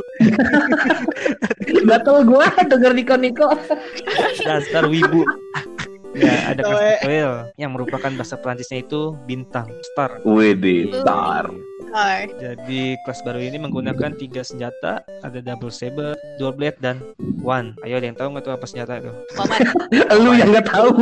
[1.89, 3.49] Gatel gua denger Niko Niko.
[4.41, 5.23] Dasar wibu.
[6.17, 6.63] Ya, ada.
[7.01, 10.21] Etoil yang merupakan bahasa Prancisnya itu bintang, star.
[10.25, 11.53] Wede, star.
[11.97, 12.29] Hard.
[12.43, 17.01] Jadi kelas baru ini menggunakan tiga senjata, ada double saber, dual blade dan
[17.41, 17.73] one.
[17.87, 19.13] Ayo ada yang tahu nggak tuh apa senjata itu?
[19.39, 19.61] Paman.
[20.25, 20.93] Lu yang gak tahu.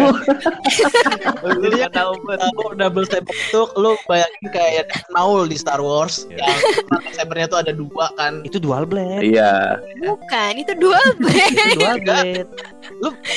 [1.67, 6.47] Jadi yang tahu betul double saber itu lu bayangin kayak Maul di Star Wars Ya.
[6.47, 8.45] yang sabernya tuh ada dua kan.
[8.47, 9.25] Itu dual blade.
[9.25, 9.81] Iya.
[10.05, 11.55] Bukan, itu dual blade.
[11.55, 12.49] Itu dual blade.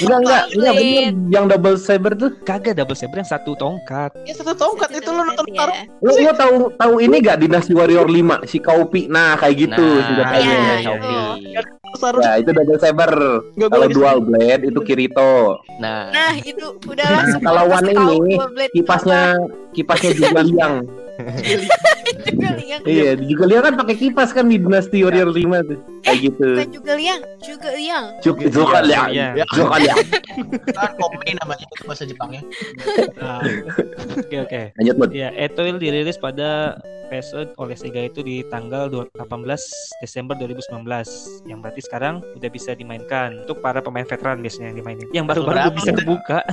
[0.03, 2.31] Enggak enggak, enggak bener yang double saber tuh.
[2.39, 4.15] Kagak double saber yang satu tongkat.
[4.23, 5.67] Ya satu tongkat itu lu nonton ya.
[5.99, 9.09] Lu lu tahu tahu ini gak Dinasti Warrior 5 si Kaupi.
[9.09, 10.39] Nah, kayak gitu Nah, senjatanya.
[10.39, 10.93] iya, Ya,
[11.41, 11.61] iya.
[11.97, 12.37] Star Wars.
[12.37, 13.11] itu double saber.
[13.57, 15.57] Kalau dual blade itu Kirito.
[15.77, 18.35] Nah, Nah, itu udahlah Nah, semua kalau one ini,
[18.71, 19.21] Kipasnya
[19.73, 20.75] kipasnya juga liang.
[21.17, 21.31] apa.
[22.31, 22.81] juga liang.
[22.85, 25.79] Iya, juga liang kan pakai kipas kan di Dinasti Warrior 5 tuh.
[26.05, 26.47] Kayak gitu.
[26.55, 28.05] Bukan juga liang, juga liang.
[28.53, 29.09] Zuka liang.
[29.11, 29.33] Iya.
[30.71, 32.41] Kan komedi namanya itu bahasa Jepangnya.
[33.17, 33.41] Nah,
[34.17, 34.61] Oke oke.
[34.77, 35.11] Lanjut, Bud.
[35.13, 36.77] Ya, Etoil dirilis pada
[37.07, 39.15] PSO oleh Sega itu di tanggal 18
[40.03, 45.07] Desember 2019 yang berarti sekarang udah bisa dimainkan untuk para pemain veteran biasanya yang dimainin
[45.15, 46.43] yang baru-baru bisa kebuka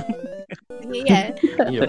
[0.85, 1.33] Iya.
[1.67, 1.81] iya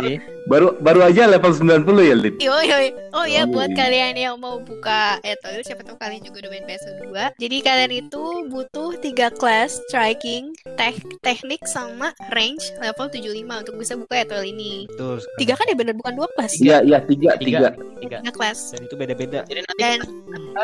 [0.00, 0.16] sih.
[0.44, 2.34] Baru baru aja level 90 ya, Lid.
[2.38, 2.78] Yo yo.
[3.12, 3.78] Oh ya Oh, buat iya.
[3.78, 7.06] kalian yang mau buka Etoil siapa tahu kalian juga udah main PS2.
[7.36, 13.26] Jadi kalian itu butuh tiga kelas striking, tech, teknik sama range level 75
[13.60, 14.86] untuk bisa buka Etoil ini.
[14.90, 16.52] terus Tiga kan ya bener bukan dua kelas.
[16.58, 17.38] Iya, iya, tiga, Tiga.
[17.38, 17.68] tiga.
[18.00, 18.16] Tiga.
[18.20, 18.58] Tiga kelas.
[18.70, 19.98] dan itu beda-beda Jadi nanti Dan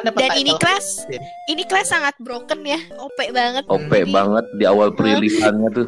[0.09, 1.21] dan ini kelas Iya.
[1.49, 2.81] ini kelas sangat broken ya.
[2.97, 3.65] OP banget.
[3.67, 5.87] OP banget di awal perilisannya tuh.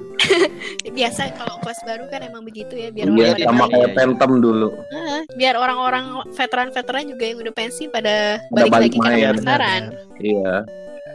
[0.99, 3.91] Biasa kalau kelas baru kan emang begitu ya biar Iya, orang sama kayak.
[3.97, 4.69] Phantom dulu.
[4.89, 9.19] Heeh, biar orang-orang veteran-veteran juga yang udah pensi pada Pada balik, balik lagi karena main.
[9.19, 9.83] Iya, penasaran.
[10.19, 10.53] Iya.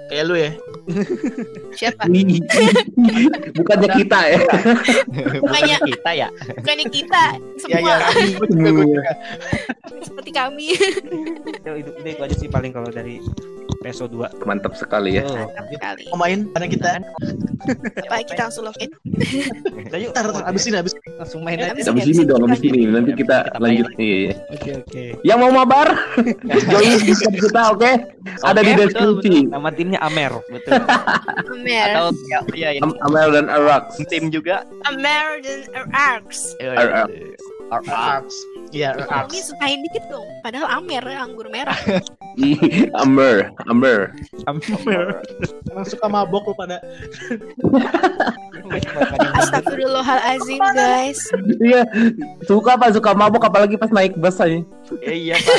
[0.03, 0.51] Kayak lu ya.
[1.73, 2.03] Siapa?
[3.55, 4.39] Bukannya kita ya.
[5.39, 6.27] Bukannya Kita ya.
[6.59, 7.97] bukannya kita Ya semua ya.
[8.43, 9.11] Juga.
[10.03, 10.67] seperti kami.
[10.75, 13.23] itu, itu, itu aja sih paling kalau dari
[13.83, 15.23] PSO 2 Mantap sekali ya.
[15.23, 15.35] oh.
[15.35, 16.03] Mantap sekali.
[16.07, 16.91] Mau main karena kita
[17.99, 18.89] Apa kita langsung login?
[19.83, 22.27] Udah yuk ntar ntar abis ini abis langsung main aja abis Habis ini, ini abis
[22.27, 22.81] dong, ini.
[22.87, 23.87] Nanti kita lanjut.
[23.95, 24.33] Iya.
[24.49, 25.87] oke oke Yang mau mabar,
[26.71, 27.91] join Discord kita, oke?
[28.41, 29.35] Ada di deskripsi.
[29.47, 30.79] nama timnya Amer Betul.
[31.51, 31.87] Amer.
[31.91, 32.81] Atau ya, ya, ya.
[32.81, 33.99] Am- Amel dan Arax.
[34.07, 34.63] tim juga.
[34.83, 35.59] Amer dan
[35.91, 36.55] Arx.
[36.59, 36.71] Eh,
[37.81, 37.89] RR.
[37.89, 38.35] Arcs.
[38.69, 39.49] Iya, Kami Arcs.
[39.49, 40.27] sukain dikit dong.
[40.41, 41.77] Padahal Amer anggur merah.
[42.37, 42.57] Ih,
[43.01, 44.13] Amer, Amer.
[44.45, 45.21] Amer
[45.69, 46.77] Emang suka mabok lu pada.
[49.37, 51.19] Astagfirullahalazim guys.
[51.61, 51.85] Iya,
[52.45, 54.61] suka apa suka mabuk apalagi pas naik bus aja.
[55.01, 55.57] Eh, iya pak.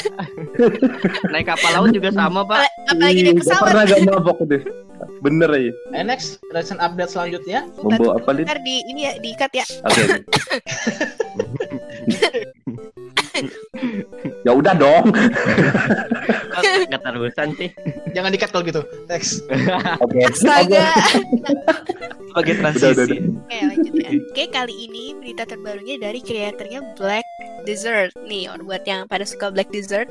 [1.33, 2.69] Naik kapal laut juga sama pak.
[2.87, 3.67] Apalagi, naik gua pesawat.
[3.67, 4.63] pernah gak mabok deh.
[5.21, 5.71] Bener aja.
[5.97, 7.67] Eh, next, recent update selanjutnya.
[7.81, 8.45] Membawa apa, Lid?
[8.47, 9.67] Ntar di ini ya diikat ya.
[9.83, 10.03] Oke.
[14.47, 15.11] ya udah dong.
[16.91, 17.71] Gak terusan sih.
[18.15, 18.83] Jangan dikat kalau gitu.
[19.11, 19.43] Next.
[20.01, 20.15] Oke.
[20.15, 20.19] Oke.
[20.31, 20.87] Astaga.
[22.35, 24.11] sebagai Udah, udah, transisi Oke lanjut ya.
[24.35, 27.27] Oke kali ini berita terbarunya dari kreatornya Black
[27.63, 30.11] Desert nih buat yang pada suka Black Desert.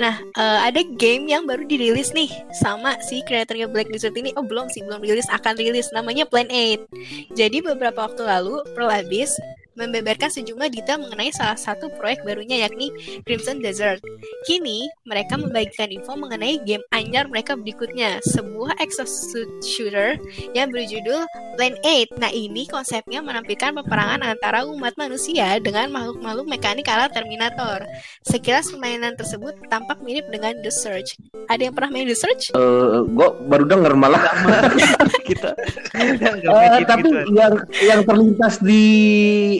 [0.00, 4.32] Nah eh, ada game yang baru dirilis nih sama si kreatornya Black Desert ini.
[4.40, 7.36] Oh belum sih belum rilis akan rilis namanya Plan 8.
[7.36, 9.36] Jadi beberapa waktu lalu Pearl Abyss
[9.78, 12.90] membeberkan sejumlah detail mengenai salah satu proyek barunya yakni
[13.22, 14.02] Crimson Desert.
[14.44, 20.18] Kini, mereka membagikan info mengenai game anyar mereka berikutnya, sebuah exosuit shooter
[20.52, 21.22] yang berjudul
[21.54, 22.18] Plan 8.
[22.18, 27.86] Nah, ini konsepnya menampilkan peperangan antara umat manusia dengan makhluk-makhluk mekanik ala Terminator.
[28.26, 31.14] Sekilas permainan tersebut tampak mirip dengan The Surge.
[31.46, 32.50] Ada yang pernah main The Surge?
[32.50, 34.22] Eh, gua baru denger malah.
[35.28, 35.54] kita
[35.98, 38.84] Eh, tapi yang yang terlintas di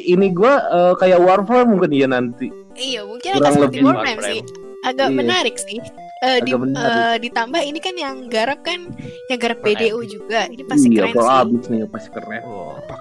[0.08, 2.48] ini gua eh, kayak Warframe mungkin ya nanti.
[2.74, 4.32] Iya, mungkin Kurang agak seperti lebih Warframe Warframe.
[4.32, 4.40] sih.
[4.80, 5.16] Agak Iya.
[5.16, 5.80] menarik sih.
[6.18, 6.90] Eh, di, Agak menarik.
[6.90, 8.90] eh, ditambah ini kan yang garap kan
[9.28, 9.70] yang garap Keren.
[9.70, 10.40] BDO juga.
[10.46, 11.30] Ini pasti iya, keren sih.
[11.38, 12.42] abis nih pasti keren.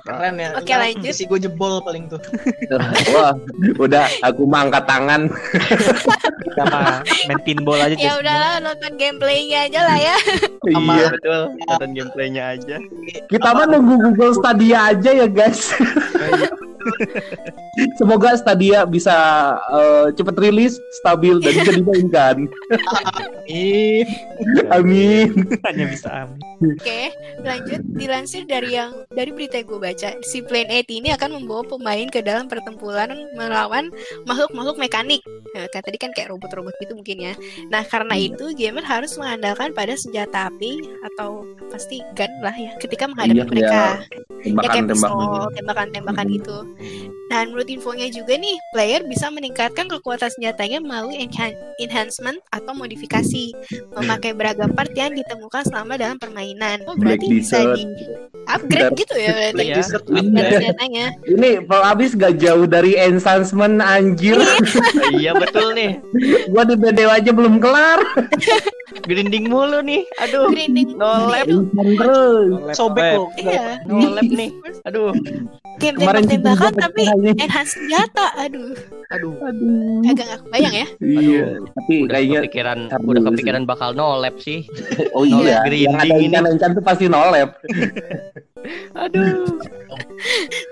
[0.03, 0.49] Keren ya.
[0.53, 1.05] Oke, Ntar lanjut.
[1.07, 2.21] PC gue jebol paling tuh.
[3.13, 3.33] Wah,
[3.77, 5.21] udah aku mah angkat tangan.
[6.57, 10.15] sama main pinball aja Ya udahlah nonton gameplaynya aja lah ya.
[10.73, 11.07] Sama- iya.
[11.13, 12.75] betul nonton gameplaynya aja
[13.29, 15.69] Kita mah nunggu Google Stadia aja ya guys.
[17.99, 19.15] Semoga Stadia bisa
[19.69, 22.35] eh, cepet rilis, stabil dan bisa dimainkan.
[23.47, 24.05] Ih,
[24.75, 25.45] Amin.
[25.63, 27.13] hanya bisa amin Oke,
[27.45, 31.61] lanjut dilansir dari yang dari berita yang gue baca, si Plan 8 ini akan membawa
[31.61, 33.93] pemain ke dalam pertempuran melawan
[34.25, 35.21] makhluk-makhluk mekanik.
[35.53, 37.33] Nah, kan tadi kan kayak robot-robot gitu mungkin ya.
[37.69, 38.33] Nah, karena Iya.
[38.33, 40.81] itu gamer harus mengandalkan pada senjata api
[41.13, 43.81] atau pasti gun lah ya ketika menghadapi Iya, mereka.
[44.01, 44.17] Ya
[44.49, 45.17] kayak Tembakan-tembakan.
[45.19, 46.35] pistol, tembakan-tembakan Hmm.
[46.35, 46.57] gitu.
[47.27, 53.51] Nah, menurut infonya juga nih, player bisa meningkatkan kekuatan senjatanya melalui enhan- enhancement atau modifikasi,
[53.93, 56.81] memakai beragam part yang ditemukan selama dalam permainan.
[56.83, 57.75] Oh, Black berarti bisa Desert.
[57.75, 57.83] di
[58.47, 59.53] upgrade gitu ya berarti.
[59.53, 59.75] Black Iya.
[59.77, 60.47] Upgrade Winter.
[60.49, 61.05] senjatanya.
[61.27, 64.39] Ini kalau abis gak jauh dari enhancement anjir.
[65.13, 65.99] iya betul nih
[66.47, 67.99] Gua di BDW aja belum kelar.
[68.99, 70.95] grinding mulu nih aduh Grinding.
[70.95, 72.47] no lab Instan terus.
[72.73, 73.27] Sobek loh.
[73.37, 73.83] Iya.
[73.85, 74.49] no lab nih
[74.83, 75.11] aduh
[75.77, 77.31] Game tembak-tembakan tapi ini.
[77.41, 78.33] enhance senjata.
[78.37, 78.77] Aduh,
[79.07, 80.03] aduh Aduh.
[80.03, 80.87] agak gak kebayang ya.
[80.99, 84.67] Iya, tapi udah kayaknya kepikiran udah kepikiran bakal no lab sih
[85.15, 86.27] oh iya, grinding yang ada ini.
[86.27, 87.55] ikan-ikan tuh pasti no lab.
[89.03, 89.55] aduh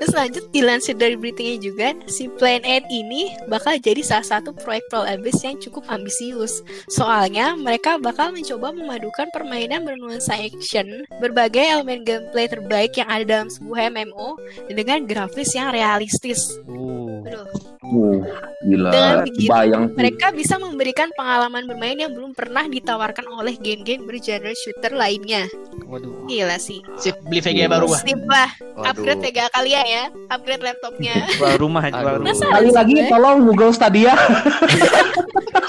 [0.02, 4.86] Terus lanjut dilansir dari beritanya juga, si Plan 8 ini bakal jadi salah satu proyek
[4.90, 6.62] Pro Abyss yang cukup ambisius.
[6.92, 13.50] Soalnya mereka bakal mencoba memadukan permainan bernuansa action, berbagai elemen gameplay terbaik yang ada dalam
[13.50, 14.38] sebuah MMO
[14.74, 16.42] dengan grafis yang realistis.
[16.66, 17.48] uh Aduh,
[17.86, 18.18] Uh,
[18.62, 18.90] gila.
[18.90, 19.96] Dengan begitu, Bayang sih.
[19.96, 25.46] mereka bisa memberikan pengalaman bermain yang belum pernah ditawarkan oleh game-game bergenre shooter lainnya.
[25.86, 26.82] waduh Gila sih.
[26.96, 27.86] Sip beli VGA baru.
[27.94, 31.16] Sip lah, waduh upgrade Vega kalian ya, upgrade laptopnya.
[31.38, 32.20] jual rumah jual Aduh.
[32.24, 33.08] rumah sih, lagi gue?
[33.08, 34.14] tolong Google Stadia.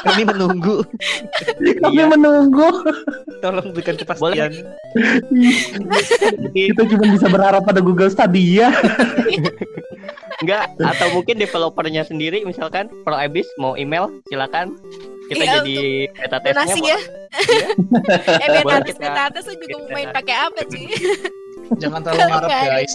[0.06, 0.86] Kami menunggu.
[1.82, 2.06] Kami Iya.
[2.06, 2.68] menunggu.
[3.42, 4.54] tolong berikan kepastian
[6.54, 8.70] Kita cuma bisa berharap pada Google Stadia.
[10.36, 14.78] Enggak, atau mungkin developernya sendiri misalkan Pro Abyss mau email silakan
[15.26, 15.76] kita Iya, jadi
[16.14, 16.98] beta testnya donasi mau- ya.
[18.38, 20.86] eh beta Boleh tes kita- beta tes lu juga mau main pakai apa sih?
[21.76, 22.94] Jangan terlalu ada guys.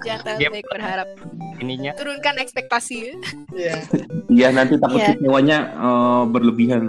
[0.00, 1.08] Jangan terlalu baik berharap.
[1.54, 3.12] ininya Turunkan ekspektasi.
[3.52, 3.76] Iya.
[4.34, 5.14] Iya nanti takut Iya.
[5.14, 6.80] kecewanya eh, berlebihan.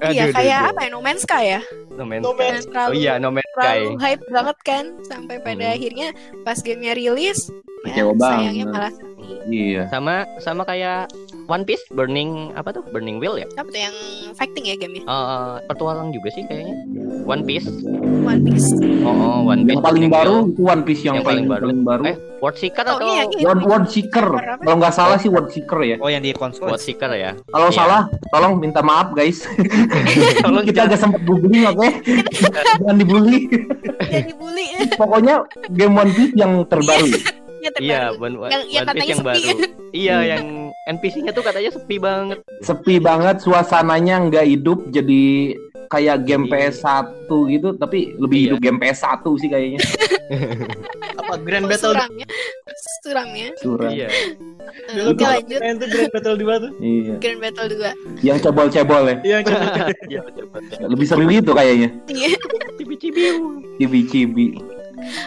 [0.00, 1.60] iya Aduh, kayak aduh, apa ya No Man's Sky ya?
[1.92, 2.40] No Man's No Sky.
[2.40, 3.60] Man's Yang terlalu Oh iya, No Man's Sky.
[3.76, 5.76] terlalu hype banget kan sampai pada Hmm.
[5.76, 6.08] akhirnya
[6.40, 7.38] pas gamenya rilis
[7.84, 8.92] ya, sayangnya malah.
[9.46, 9.86] Iya.
[9.88, 11.06] Sama sama kayak
[11.46, 12.82] One Piece Burning apa tuh?
[12.90, 13.46] Burning Wheel ya?
[13.54, 13.94] Apa tuh yang
[14.34, 15.04] fighting ya gamenya?
[15.04, 16.74] Eh, petualang juga sih kayaknya.
[17.22, 17.70] One Piece.
[18.22, 18.74] One Piece.
[19.02, 19.78] Oh, oh One Piece.
[19.78, 21.64] Yang paling baru itu One Piece yang, Yang paling baru.
[21.64, 22.02] paling baru.
[22.04, 23.44] Eh, World Seeker Oh atau iya, iya.
[23.46, 24.26] World, World Seeker.
[24.60, 25.96] Kalau nggak salah sih World Seeker ya.
[25.98, 27.30] oh yang di konsol World Seeker ya?
[27.46, 27.76] Kalau Iya.
[27.76, 29.46] salah, tolong minta maaf guys.
[30.44, 31.88] Tolong Kita agak sempat googling oke.
[32.82, 33.46] Jangan dibully.
[34.02, 37.14] Jadi bully Pokoknya game One Piece yang terbaru.
[37.58, 38.36] Ya Iya, terbaru.
[38.38, 39.26] One, Yang- yang katanya yang sepi.
[39.26, 39.48] baru.
[40.04, 40.44] iya, yang
[40.86, 42.38] NPC-nya tuh katanya sepi banget.
[42.60, 45.22] Sepi banget, suasananya nggak hidup, jadi
[45.86, 46.70] kayak game Iya.
[46.70, 48.46] PS1 gitu, tapi lebih Iya.
[48.48, 49.80] hidup game PS1 sih kayaknya.
[51.20, 52.26] Apa Grand Oh, Battle suramnya.
[53.00, 53.48] Suramnya.
[53.56, 53.90] Surah.
[53.90, 54.08] Iya.
[54.92, 56.72] Dulu gua lanjut main tuh Grand Battle 2 tuh.
[56.78, 57.14] Iya.
[57.18, 57.90] Grand Battle 2
[58.20, 59.16] Yang cebol-cebol ya.
[59.22, 59.38] Iya.
[60.06, 60.86] Iya, betul-betul.
[60.90, 61.88] Lebih seru itu kayaknya.
[62.06, 62.28] Iya.
[62.76, 63.34] Cibi-cibiu.
[63.78, 64.46] Cibi-cibi.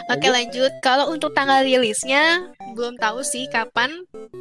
[0.08, 3.90] Oke lanjut Kalau untuk tanggal rilisnya Belum tahu sih kapan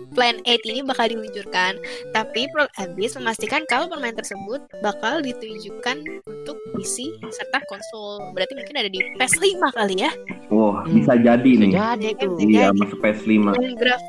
[0.10, 1.78] Plan 8 ini bakal diluncurkan
[2.10, 6.98] Tapi Pro Abyss memastikan kalau permainan tersebut Bakal ditunjukkan untuk PC
[7.30, 10.12] serta konsol Berarti mungkin ada di PS5 kali ya
[10.50, 10.98] Wah, Hmm.
[10.98, 11.72] bisa jadi Bisa nih.
[12.02, 12.34] jadi tuh.
[12.42, 13.54] Iya, masuk PS5.
[13.54, 14.02] Dan graf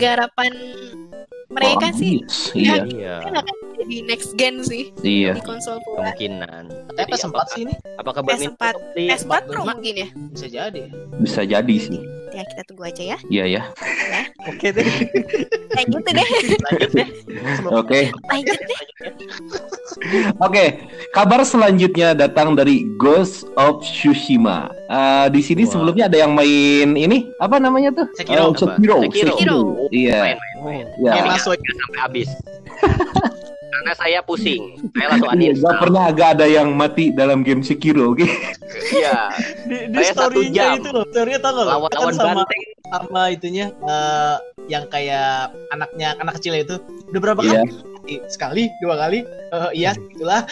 [0.00, 0.52] garapan
[1.52, 2.36] mereka Oh, sih yes.
[2.52, 5.32] Iya, Iya, kan akan jadi next gen sih iya.
[5.32, 6.10] di konsol pula.
[6.10, 6.64] kemungkinan.
[6.92, 10.08] Jadi PS4 apakah- sih ini Apakah PS4 badminton di PS4 Pro mungkin ya.
[10.30, 10.82] bisa jadi.
[11.18, 12.00] Bisa jadi sih.
[12.32, 13.18] Ya kita tunggu aja ya.
[13.28, 13.62] Iya ya.
[14.46, 14.88] Oke deh.
[15.72, 16.28] Kayak gitu deh.
[16.62, 17.08] Lanjut deh.
[17.80, 18.00] Oke.
[18.26, 18.80] Lanjut deh.
[20.38, 20.64] Oke,
[21.10, 24.72] kabar selanjutnya datang dari Ghost of Tsushima.
[24.92, 25.70] Eh, di sini Wah.
[25.72, 28.06] sebelumnya ada yang main ini apa namanya tuh?
[28.12, 28.42] Sekiro.
[28.42, 29.00] Oh, Sekiro.
[29.00, 29.08] Apa?
[29.08, 29.32] Sekiro.
[29.32, 29.58] Sekiro.
[29.88, 30.18] Iya.
[30.20, 31.16] Main, main, main.
[31.24, 31.40] Iya.
[31.40, 32.28] Sampai habis.
[33.72, 34.62] Karena saya pusing.
[34.92, 38.22] Saya langsung Iya, gak pernah agak ada yang mati dalam game Sekiro, oke?
[38.92, 39.32] Iya.
[39.64, 40.74] Di, di Saya satu story-nya jam.
[40.78, 41.04] itu loh.
[41.08, 41.70] Story-nya tau gak lo?
[41.72, 42.62] Lawan-lawan Kan sama, banteng.
[42.86, 44.36] sama itunya eh,
[44.68, 46.76] yang kayak anaknya anak kecil itu
[47.10, 47.64] udah berapa Iya.
[47.64, 47.70] kali?
[48.28, 50.48] Sekali dua kali Eh, iya itulah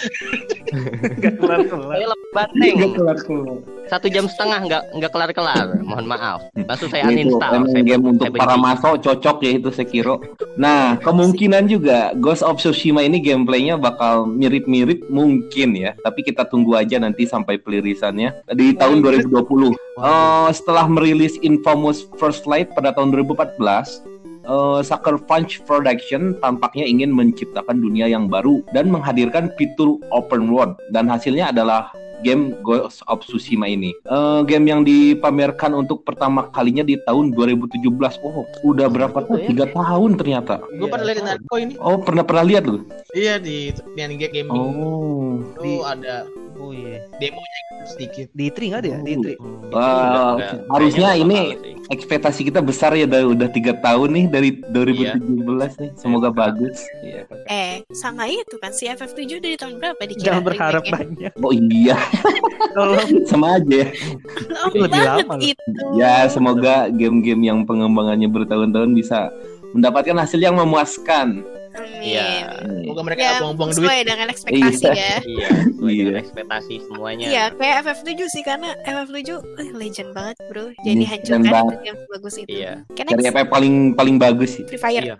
[1.18, 1.88] Gak kelar-kelar.
[1.98, 2.74] Saya lebih banteng.
[2.78, 3.58] Gak kelar-kelar.
[3.90, 5.66] Satu jam setengah nggak nggak kelar kelar.
[5.82, 6.40] Mohon maaf.
[6.54, 7.66] Langsung saya uninstall.
[7.66, 10.22] Saya, game untuk saya para maso cocok ya itu Sekiro.
[10.54, 15.96] Nah, kemungkinan juga Ghost of Tsushima ini gameplaynya bakal mirip-mirip mungkin ya.
[16.04, 19.74] Tapi kita tunggu aja nanti sampai pelirisannya di tahun 2020.
[19.74, 27.11] Eh, setelah merilis Infamous First Light pada tahun 2014, eh, Sucker Punch Production tampaknya ingin
[27.11, 33.24] menciptakan dunia yang baru dan menghadirkan fitur open world dan hasilnya adalah game Ghost of
[33.24, 33.96] Tsushima ini.
[34.05, 38.20] Eh, game yang dipamerkan untuk pertama kalinya di tahun 2017.
[38.20, 39.40] Oh, udah berapa tahun?
[39.40, 39.48] ya.
[39.48, 40.61] Tiga tahun ternyata.
[40.68, 42.85] gue pada lihat di Narko ini Oh, pernah pernah lihat lu?
[43.11, 45.40] iya di game gaming Oh.
[45.57, 46.29] itu ada
[46.61, 47.01] Oh iya.
[47.16, 48.99] demonya gitu sedikit Di Tri nggak ada ya?
[49.01, 49.35] Di Tri.
[49.35, 51.40] Wah, Nggak- nggak- harusnya kayaknya ini
[51.88, 55.90] ekspektasi kita besar ya udah udah tiga tahun nih dari 2017 nih.
[55.96, 56.37] Semoga Iya.
[56.37, 56.77] bagus.
[57.01, 57.23] Iya.
[57.46, 61.31] Eh, sama itu kan si FF7 dari tahun berapa dikira Jangan berharap remake-nya?
[61.31, 61.33] banyak.
[61.40, 61.96] Oh iya,
[62.70, 63.09] Tolong.
[63.31, 63.88] sama aja ya.
[64.70, 65.73] Lebih lama itu.
[65.96, 69.33] Ya, semoga game-game yang pengembangannya bertahun-tahun bisa
[69.73, 71.42] mendapatkan hasil yang memuaskan.
[71.70, 72.02] Amin.
[72.02, 72.26] Iya.
[72.83, 74.90] semoga mereka Ya, buang-buang duit sesuai dengan ekspektasi Iya.
[74.90, 75.14] ya.
[75.22, 76.02] Iya, sesuai Iya.
[76.02, 77.24] dengan ekspektasi semuanya.
[77.24, 80.64] Iya, kayak FF7 sih karena FF7 eh, legend banget, Bro.
[80.76, 81.70] Jadi Legend hancurkan banget.
[81.72, 82.50] itu yang bagus itu.
[82.50, 82.72] Iya.
[82.90, 84.64] Dari apa yang paling paling bagus sih?
[84.66, 85.04] Free Fire.
[85.04, 85.16] Iya.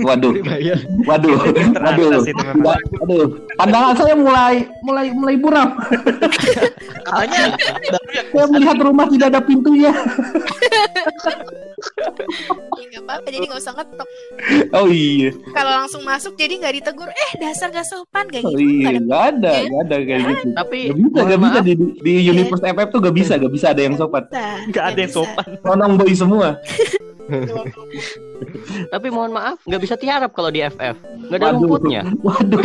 [0.00, 1.38] Waduh, waduh, waduh,
[1.70, 2.56] Teratas itu memang.
[2.58, 3.26] Nggak, aduh.
[3.54, 5.68] Pandangan saya mulai mulai mulai buram.
[7.06, 7.54] katanya
[8.10, 9.92] ya Saya melihat rumah tidak ada pintunya.
[12.80, 14.08] Ya, nggak apa-apa, jadi nggak usah ngetok.
[14.72, 18.62] Oh iya, Kalau langsung masuk jadi nggak ditegur, eh dasar gak sopan gak oh gitu.
[18.62, 20.46] iya, nggak ada- nggak ada, kayak gitu.
[20.54, 23.82] Tapi Gak bisa, gak bisa di, di universe FF tuh gak bisa, gak bisa ada
[23.82, 24.22] yang sopan.
[24.70, 25.46] Nggak ada yang sopan.
[25.66, 26.48] Nonong boy semua.
[28.94, 30.94] tapi mohon maaf nggak bisa tiarap kalau di FF.
[31.26, 31.58] Nggak ada Waduh.
[31.58, 32.00] rumputnya.
[32.22, 32.62] Waduh,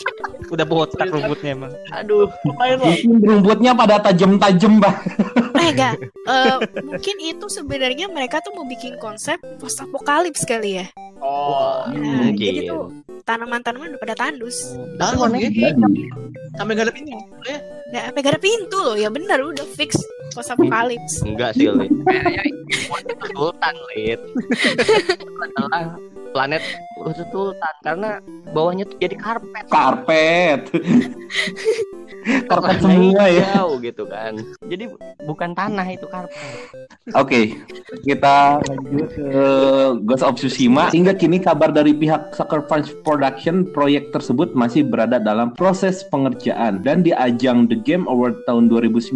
[0.56, 1.72] Udah botak rumputnya emang.
[1.92, 2.28] Aduh.
[2.44, 4.96] mungkin rumputnya pada tajam-tajam bah.
[5.60, 10.86] Eh enggak, Eh, mungkin itu sebenarnya mereka tuh mau bikin konsep post apokalips kali ya.
[11.26, 12.38] Oh Nah, Mungkin.
[12.38, 12.86] jadi tuh
[13.26, 14.78] tanaman-tanaman udah pada tandus.
[14.94, 15.74] dalam ya Jadi,
[16.54, 19.94] sampai nggak ada pintu ya Nggak sampai gak ada pintu loh, ya benar udah fix
[20.34, 21.22] post apokalips.
[21.22, 21.86] Enggak sih, Lid.
[23.38, 24.18] Sultan, Lid.
[25.46, 25.94] Adalah
[26.36, 26.60] planet
[27.32, 28.10] Sultan karena
[28.52, 29.64] bawahnya tuh jadi karpet.
[29.72, 30.60] karpet.
[32.50, 33.44] karpet semua ya.
[33.54, 34.34] hijau gitu kan.
[34.66, 34.90] Jadi
[35.28, 36.56] bukan tanah itu karpet.
[37.14, 37.54] Oke,
[38.02, 39.46] kita lanjut ke
[40.02, 40.90] Ghost of Tsushima.
[40.90, 46.82] Hingga kini kabar dari pihak Sucker Punch Production, proyek tersebut masih berada dalam proses pengerjaan.
[46.82, 49.14] Dan di ajang The Game Award tahun 2019,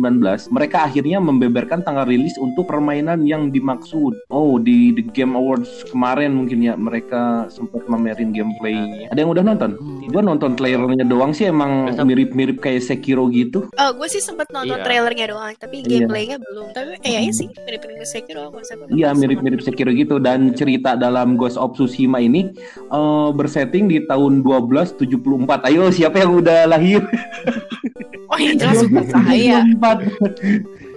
[0.54, 4.30] mereka akhirnya membeberkan tanggal rilis untuk permainan yang dimaksud.
[4.30, 7.09] Oh, di The Game Awards kemarin mungkin ya mereka
[7.46, 9.10] sempat mamerin gameplaynya.
[9.10, 9.70] Ada yang udah nonton?
[10.06, 13.70] Gue nonton trailernya doang sih emang mirip-mirip kayak Sekiro gitu.
[13.70, 14.84] Oh, gue sih sempet nonton Iya.
[14.84, 16.06] trailernya doang, tapi Iya.
[16.06, 16.66] gameplaynya belum.
[16.70, 18.50] Tapi eh ya sih mirip-mirip Sekiro.
[18.90, 24.42] Iya mirip-mirip Sekiro gitu dan cerita dalam Ghost of Tsushima ini eh, bersetting di tahun
[24.42, 25.66] 1274.
[25.66, 27.02] Ayo siapa yang udah lahir?
[28.26, 28.82] Oh, yang jelas
[29.14, 29.62] saya.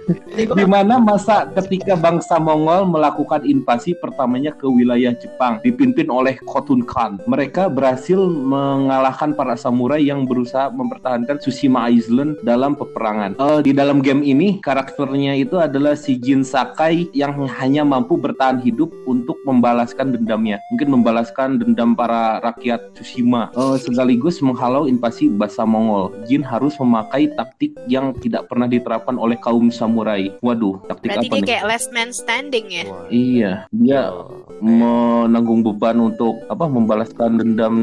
[0.06, 0.58] 1274.
[0.58, 6.84] Di mana masa ketika bangsa Mongol melakukan invasi pertamanya ke wilayah Jepang dipimpin oleh Khotun
[6.84, 7.20] Khan.
[7.24, 13.38] Mereka berhasil mengalahkan para samurai yang berusaha mempertahankan Tsushima Island dalam peperangan.
[13.38, 18.60] Eh, di dalam game ini karakternya itu adalah si Jin Sakai yang hanya mampu bertahan
[18.60, 20.60] hidup untuk membalaskan dendamnya.
[20.74, 26.10] Mungkin membalaskan dendam para rakyat Tsushima Eh, sekaligus menghalau invasi bangsa Mongol.
[26.26, 29.93] Jin harus memakai taktik yang tidak pernah diterapkan oleh kaum samurai.
[30.40, 31.48] Waduh, taktik Berarti apa dia nih?
[31.48, 32.84] kayak last man standing ya.
[32.84, 33.06] Wah.
[33.08, 34.30] Iya, dia Oh.
[34.60, 37.74] menanggung beban untuk apa membalaskan dendam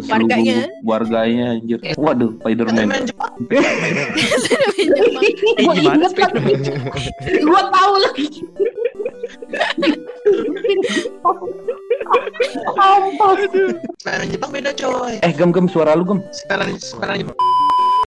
[0.00, 0.58] seluruh Warganya.
[0.82, 1.78] warganya anjir.
[1.94, 2.86] Waduh, Spider-Man.
[2.86, 3.32] main Jepang
[5.52, 6.24] Eh, gimana sih?
[7.40, 8.26] Gua tahu lagi.
[13.20, 13.34] oh
[13.98, 15.14] Spider-Man Jepang beda coy.
[15.20, 16.20] Eh, gem gem suara lu gem.
[16.32, 17.36] Spider-Man Spider-Man Jepang.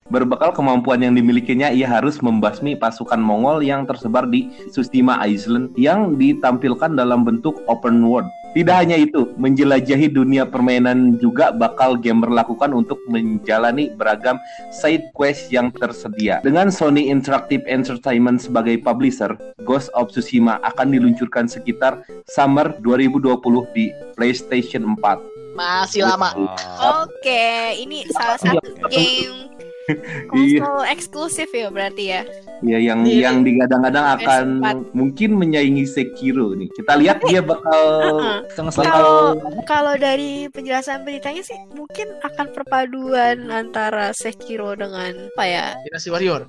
[0.08, 6.15] Berbekal kemampuan yang dimilikinya, ia harus membasmi pasukan Mongol yang tersebar di Sustima Island yang
[6.15, 8.32] ditampilkan dalam bentuk open world.
[8.56, 14.39] Tidak hanya itu, menjelajahi dunia permainan juga bakal gamer lakukan untuk menjalani beragam
[14.72, 16.39] side quest yang tersedia.
[16.39, 19.36] Dengan Sony Interactive Entertainment sebagai publisher,
[19.68, 21.99] Ghost of Tsushima akan diluncurkan sekitar
[22.32, 23.43] summer 2020
[23.76, 25.60] di PlayStation 4.
[25.60, 26.32] Masih lama.
[27.03, 29.66] Oke, ini salah satu game
[30.35, 30.59] Iya.
[30.59, 32.21] konsol eksklusif ya berarti ya.
[32.59, 33.29] Ya yang Iya.
[33.29, 34.75] yang digadang-gadang akan PS4.
[34.91, 36.67] mungkin menyaingi Sekiro nih.
[36.73, 37.81] Kita lihat dia bakal
[38.17, 38.38] Heeh.
[38.49, 39.17] Setengah Bakal- Kalau
[39.63, 45.65] kalau dari penjelasan beritanya sih mungkin akan perpaduan antara Sekiro dengan apa ya?
[45.85, 46.41] Dynasty Warrior.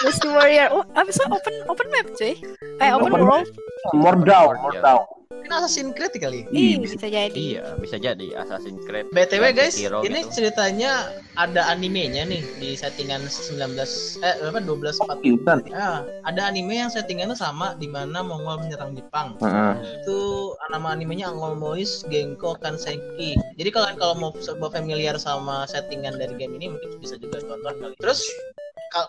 [0.00, 0.68] Dynasty Warrior.
[0.72, 2.34] Oh, abis itu open open map cuy.
[2.80, 3.48] Eh open, Open world.
[3.92, 5.19] Mordau, Mordau.
[5.30, 6.42] Ini Assassin's Creed kali.
[6.50, 7.30] Ih, Ih, bisa jadi.
[7.34, 9.10] Iya, bisa jadi Assassin's Creed.
[9.14, 10.42] BTW dan guys, Sekiro ini gitu.
[10.42, 13.78] ceritanya ada animenya nih di settingan 19
[14.26, 15.58] eh apa 12 4 Kiltan.
[15.70, 19.38] Ya, ada anime yang settingannya sama di mana Mongol menyerang Jepang.
[19.38, 20.02] Heeh.
[20.02, 23.38] Itu nama animenya Angol Mois Genko Kansenki.
[23.54, 24.30] Jadi kalian kalau mau
[24.70, 27.94] familiar sama settingan dari game ini mungkin bisa juga tonton kali.
[28.02, 28.22] Terus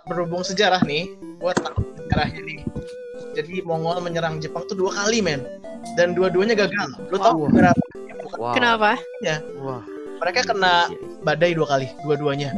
[0.05, 1.09] berhubung sejarah nih,
[1.41, 2.61] buat tahu sejarahnya nih.
[3.31, 5.47] Jadi Mongol menyerang Jepang tuh dua kali men,
[5.95, 6.91] dan dua-duanya gagal.
[7.07, 7.79] Lu tahu berapa?
[8.35, 8.55] Wow.
[8.55, 8.99] Kenapa?
[9.59, 9.83] Wah.
[10.21, 10.85] Mereka kena
[11.25, 12.53] badai dua kali, dua-duanya.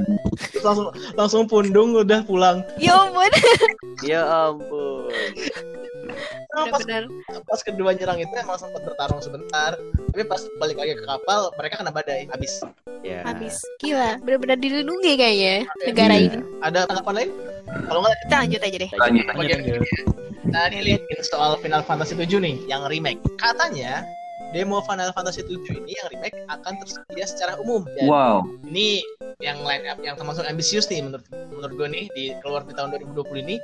[0.51, 2.59] Terus langsung langsung pundung udah pulang.
[2.75, 3.31] Ya ampun.
[4.03, 5.07] Ya ampun.
[6.53, 6.81] Nah, pas,
[7.43, 9.73] pas kedua nyerang itu emang sempat bertarung sebentar,
[10.11, 12.61] tapi pas balik lagi ke kapal mereka kena badai, habis.
[13.01, 13.25] Ya.
[13.25, 13.59] Habis.
[13.81, 16.25] Gila, benar-benar dilindungi kayaknya negara Iya.
[16.29, 16.37] ini.
[16.61, 17.29] Ada tanggapan lain?
[17.89, 18.89] Kalau nggak Kita lanjut aja deh.
[18.95, 19.25] Lanjut.
[19.33, 19.81] Lanjut, lanjut.
[20.43, 23.17] Nah, ini lihat soal Final Fantasy 7 nih, yang remake.
[23.41, 24.05] Katanya
[24.53, 27.81] demo Final Fantasy 7 ini yang remake akan tersedia secara umum.
[27.97, 28.45] Dan Wow.
[28.69, 29.01] ini
[29.41, 32.93] yang line up yang termasuk ambisius nih menurut menurut gue nih di keluar di tahun
[32.95, 33.55] 2020 ini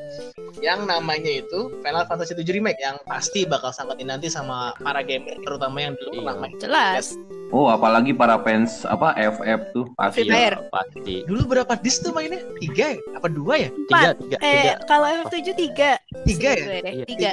[0.57, 5.37] yang namanya itu Final Fantasy 7 remake yang pasti bakal sangat dinanti sama para gamer
[5.39, 6.41] terutama yang dulu pernah Iya.
[6.41, 6.55] main.
[6.57, 7.05] Jelas.
[7.49, 10.21] Oh, apalagi para fans apa FF tuh pasti.
[10.23, 11.25] Iya, pasti.
[11.25, 12.37] Dulu berapa disk tuh mainnya?
[12.59, 12.99] Tiga ya?
[13.13, 13.69] Apa dua ya?
[13.89, 14.73] Tiga, tiga, Eh, tiga.
[14.85, 15.91] kalau FF7 tiga.
[16.23, 16.65] Tiga ya?
[16.85, 17.05] Iya.
[17.05, 17.29] Tiga.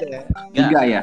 [0.50, 1.00] Tiga ya?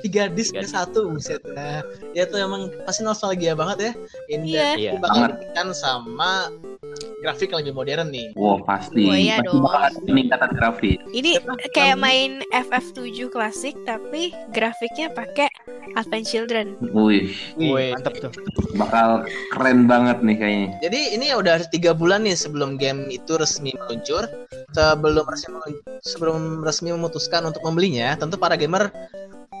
[0.00, 1.40] Tiga disk ke satu buset.
[1.46, 1.80] Nah,
[2.12, 3.92] ya tuh emang pasti nostalgia banget ya.
[4.28, 4.68] Ini Iya.
[4.76, 4.90] Iya.
[4.96, 5.30] bakal Banget.
[5.36, 6.48] diberikan sama
[7.20, 8.30] grafik yang lebih modern nih.
[8.34, 9.02] Wow, pasti.
[9.02, 9.62] Oh, iya pasti dong.
[9.62, 10.98] bakal ada peningkatan grafis.
[11.10, 11.52] Ini Siapa?
[11.72, 14.22] kayak main FF7 klasik tapi
[14.52, 15.48] grafiknya pakai
[15.94, 16.66] Advent Children.
[16.92, 18.32] Wih, Wih, Mantap tuh.
[18.74, 20.68] bakal keren banget nih kayaknya.
[20.82, 24.28] Jadi ini udah tiga bulan nih sebelum game itu resmi meluncur.
[24.72, 25.56] Sebelum resmi
[26.04, 28.92] sebelum resmi memutuskan untuk membelinya, tentu para gamer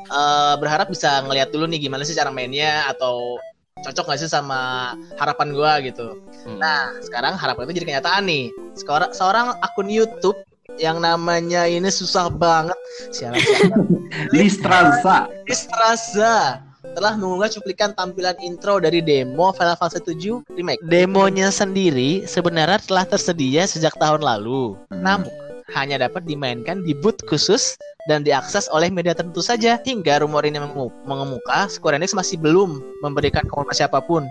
[0.06, 3.38] eh, berharap bisa ngeliat dulu nih gimana sih cara mainnya atau
[3.84, 6.16] cocok nggak sih sama harapan gua gitu.
[6.48, 6.58] Hmm.
[6.58, 8.48] Nah, sekarang harapan itu jadi kenyataan nih.
[8.80, 10.38] Seorang, seorang akun YouTube
[10.80, 12.76] yang namanya ini susah banget.
[13.12, 13.80] Sialan sialan.
[14.36, 15.28] Listranza.
[15.46, 16.64] Istraza
[16.96, 20.80] telah mengunggah cuplikan tampilan intro dari demo Final Fantasy 7 Remake.
[20.88, 24.80] Demonya sendiri sebenarnya telah tersedia sejak tahun lalu.
[24.88, 25.28] Namun
[25.74, 27.74] hanya dapat dimainkan di boot khusus
[28.06, 29.82] dan diakses oleh media tertentu saja.
[29.82, 30.62] Hingga rumor ini
[31.08, 34.22] mengemuka, Square Enix masih belum memberikan konfirmasi apa pun.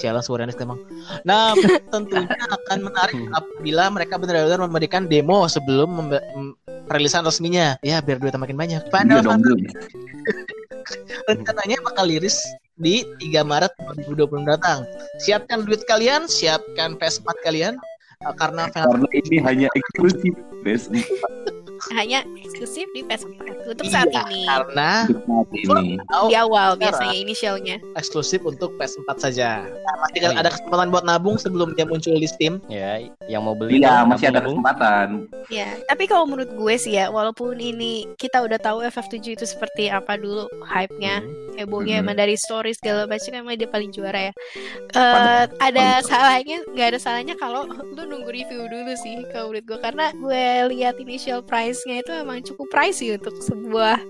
[0.00, 0.80] Sialan Square Enix emang.
[1.28, 1.52] Nah,
[1.92, 6.56] tentunya akan menarik apabila mereka benar-benar memberikan demo sebelum membe- m-
[6.88, 7.76] perilisan resminya.
[7.84, 8.82] Ya, biar duitnya makin banyak.
[8.88, 9.42] Iya Bun.
[11.28, 12.40] rencananya bakal liris
[12.80, 13.72] di 3 Maret
[14.08, 14.88] 2020 mendatang.
[15.20, 17.74] Siapkan duit kalian, siapkan PS4 kalian
[18.18, 20.34] karena Karena ini hanya eksklusif
[20.66, 21.06] PS4
[21.90, 24.42] Hanya eksklusif di PS4 untuk saat Iya, ini.
[24.44, 25.96] karena saat ini.
[26.26, 27.76] Di awal biasanya inisialnya.
[27.94, 29.62] eksklusif untuk PS4 saja.
[29.62, 30.38] Nah, masih Oh, iya.
[30.38, 32.60] ada kesempatan buat nabung sebelum dia muncul di Steam.
[32.66, 35.26] Ya, yang mau beli kan masih ada kesempatan.
[35.48, 39.88] Ya, tapi kalau menurut gue sih ya, walaupun ini kita udah tahu FF7 itu seperti
[39.88, 41.56] apa dulu hype-nya, Hmm.
[41.56, 42.02] hebohnya Mhm.
[42.02, 44.32] emang dari story segala macam emang dia paling juara ya.
[44.88, 45.48] Eh Mantap.
[45.60, 50.06] ada salahnya, nggak ada salahnya kalau lu nunggu review dulu sih kalau menurut gue karena
[50.12, 54.00] gue lihat initial price-nya itu emang cukup pricey untuk sebuah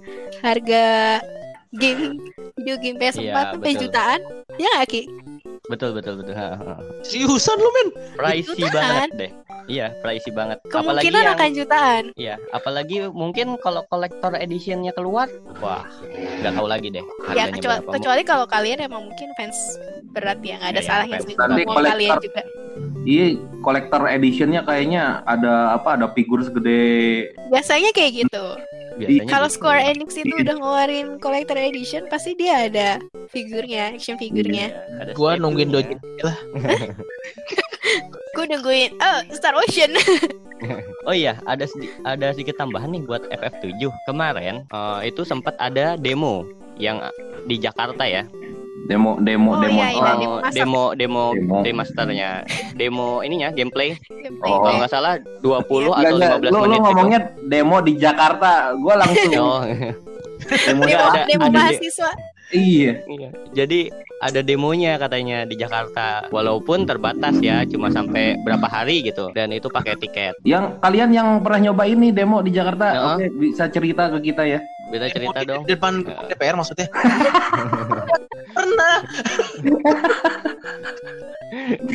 [0.47, 1.19] harga
[1.75, 2.23] game
[2.55, 3.83] video game PS4 Iya, sampai betul.
[3.83, 4.21] jutaan.
[4.57, 5.03] Ya nggak Ki?
[5.67, 6.33] Betul, betul, betul.
[6.33, 6.79] Ha, ha.
[7.03, 7.89] Seriusan lu, men?
[8.15, 9.11] Pricey Jutaan.
[9.11, 9.31] banget deh.
[9.67, 10.63] Iya, pricey banget.
[10.63, 12.05] Apalagi Kemungkinan yang akan jutaan.
[12.15, 15.27] Iya, apalagi mungkin kalau kolektor editionnya keluar,
[15.59, 15.83] wah,
[16.39, 17.11] nggak tahu lagi deh Ya
[17.45, 17.93] harganya kecuali, berapa.
[17.99, 19.59] kecuali kalau kalian emang mungkin fans
[20.09, 22.43] berat ya nggak ada Iya, salahnya sih kalau kalian juga.
[23.09, 25.97] Iya, collector editionnya kayaknya ada apa?
[25.97, 28.45] Ada figur segede Biasanya kayak gitu.
[28.99, 29.57] biasanya Kalau gitu.
[29.63, 32.99] Square Enix itu udah ngeluarin collector edition, pasti dia ada
[33.31, 34.75] figurnya, action figurnya.
[34.75, 35.95] Iya, ada Gua nungguin Doji
[36.27, 36.39] lah.
[38.37, 39.95] Gue nungguin, oh Star Ocean.
[41.07, 43.79] Oh iya, ada sedi- ada sedikit tambahan nih buat FF7.
[44.11, 46.43] Kemarin eh, itu sempat ada demo
[46.83, 46.99] yang
[47.47, 48.27] di Jakarta ya.
[48.87, 49.75] Demo demo Oh, demo.
[49.75, 50.13] iya, iya.
[50.23, 51.57] Oh, demo demo demo Demo.
[51.61, 52.31] remasternya.
[52.73, 53.99] Demo ininya gameplay.
[54.01, 54.63] Gameplay Oh.
[54.63, 56.33] Kalau nggak salah 20 Enggak, atau enggak.
[56.39, 56.71] 15 Lu, lu menit.
[56.71, 56.85] gitu.
[56.85, 58.53] ngomongnya demo di Jakarta.
[58.75, 62.11] Gua langsung Oh, demo Demo, ada- demo ada di- mahasiswa.
[62.49, 63.05] Iya.
[63.05, 63.29] iya.
[63.53, 66.25] Jadi ada demonya katanya di Jakarta.
[66.29, 69.29] Walaupun terbatas ya, cuma sampai berapa hari gitu.
[69.31, 70.33] Dan itu pakai tiket.
[70.43, 73.01] Yang kalian yang pernah nyoba ini demo di Jakarta, Ya.
[73.13, 74.65] oke bisa cerita ke kita ya.
[74.89, 75.63] Bisa cerita dong.
[75.69, 76.25] Di depan Ya.
[76.33, 76.89] DPR maksudnya.
[78.57, 78.97] Pernah.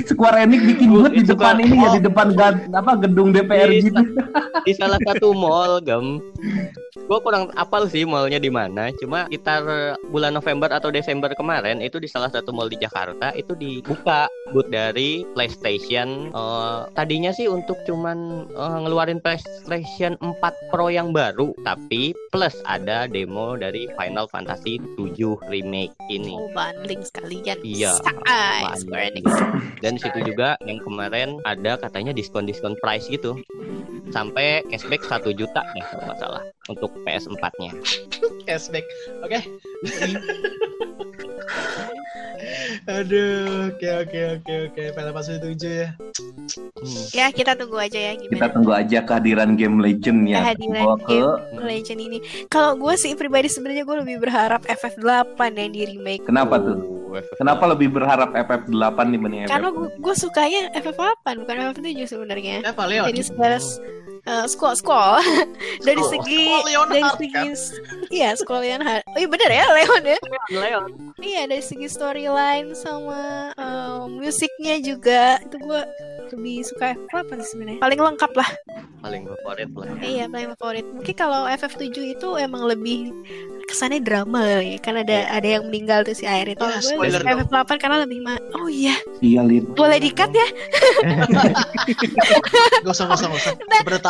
[0.05, 2.33] Square Enix bikin booth di depan ini ya di depan
[2.73, 4.01] apa gedung DPR Di- gitu.
[4.65, 6.19] Di salah satu mall, Gem.
[7.03, 8.89] Gue kurang apal sih mallnya di mana.
[9.01, 13.53] Cuma sekitar bulan November atau Desember kemarin itu di salah satu mall di Jakarta itu
[13.57, 16.29] dibuka booth dari PlayStation.
[16.31, 20.39] Eh, tadinya sih untuk cuman eh, ngeluarin PlayStation 4
[20.71, 25.15] Pro yang baru, tapi plus ada demo dari Final Fantasy 7
[25.47, 26.35] remake ini.
[26.35, 27.57] Oh, bundling sekalian.
[27.63, 27.95] Iya,
[28.91, 29.25] Enix.
[29.79, 33.39] Dan situ juga yang kemarin ada katanya diskon-diskon price gitu.
[34.11, 37.71] Sampai cashback 1 juta deh kalau nggak salah untuk PS4-nya.
[38.45, 38.85] Cashback.
[39.25, 39.39] Oke.
[42.83, 44.83] Aduh, oke oke oke oke.
[44.91, 45.89] Final Fantasy 7 ya.
[45.95, 47.03] Hmm.
[47.15, 48.51] Ya, kita tunggu aja ya Kita gimana.
[48.51, 50.39] tunggu aja kehadiran game Legend ya.
[50.43, 52.17] Kehadiran Gua ke game Legend ini.
[52.51, 56.27] Kalau gue sih pribadi sebenarnya gue lebih berharap FF8 yang di remake.
[56.27, 56.77] Kenapa tuh?
[57.13, 57.21] Oh.
[57.37, 59.77] Kenapa lebih berharap FF8 dibanding Karena FF?
[59.77, 62.55] gue gue sukanya FF8 bukan FF7 sebenarnya.
[62.73, 63.07] Pak Leon.
[64.23, 65.19] Uh, squall squall
[65.83, 67.51] dari segi Leonhard, dari kan?
[67.51, 67.75] segi
[68.09, 69.03] iya squall Leonhard.
[69.03, 70.19] Oh iya bener ya Leon ya.
[70.49, 70.83] Leon.
[71.19, 75.81] Iya dari segi storyline sama uh, musiknya juga itu gue
[76.31, 77.79] lebih suka FF8 sih sebenarnya.
[77.83, 78.49] Paling lengkap lah.
[79.03, 79.87] Paling favorit lah.
[79.99, 80.85] Iya paling favorit.
[80.87, 81.83] Mungkin kalau FF7
[82.15, 83.11] itu emang lebih
[83.63, 86.63] kesannya drama ya kan ada ada yang meninggal tuh si air itu.
[86.63, 87.43] Ya, gue spoiler suka dong.
[87.51, 89.67] FF8 karena lebih ma Oh iya, Iya, Lin.
[89.75, 90.47] boleh dikat ya?
[92.83, 93.53] Gak usah gak usah gak usah.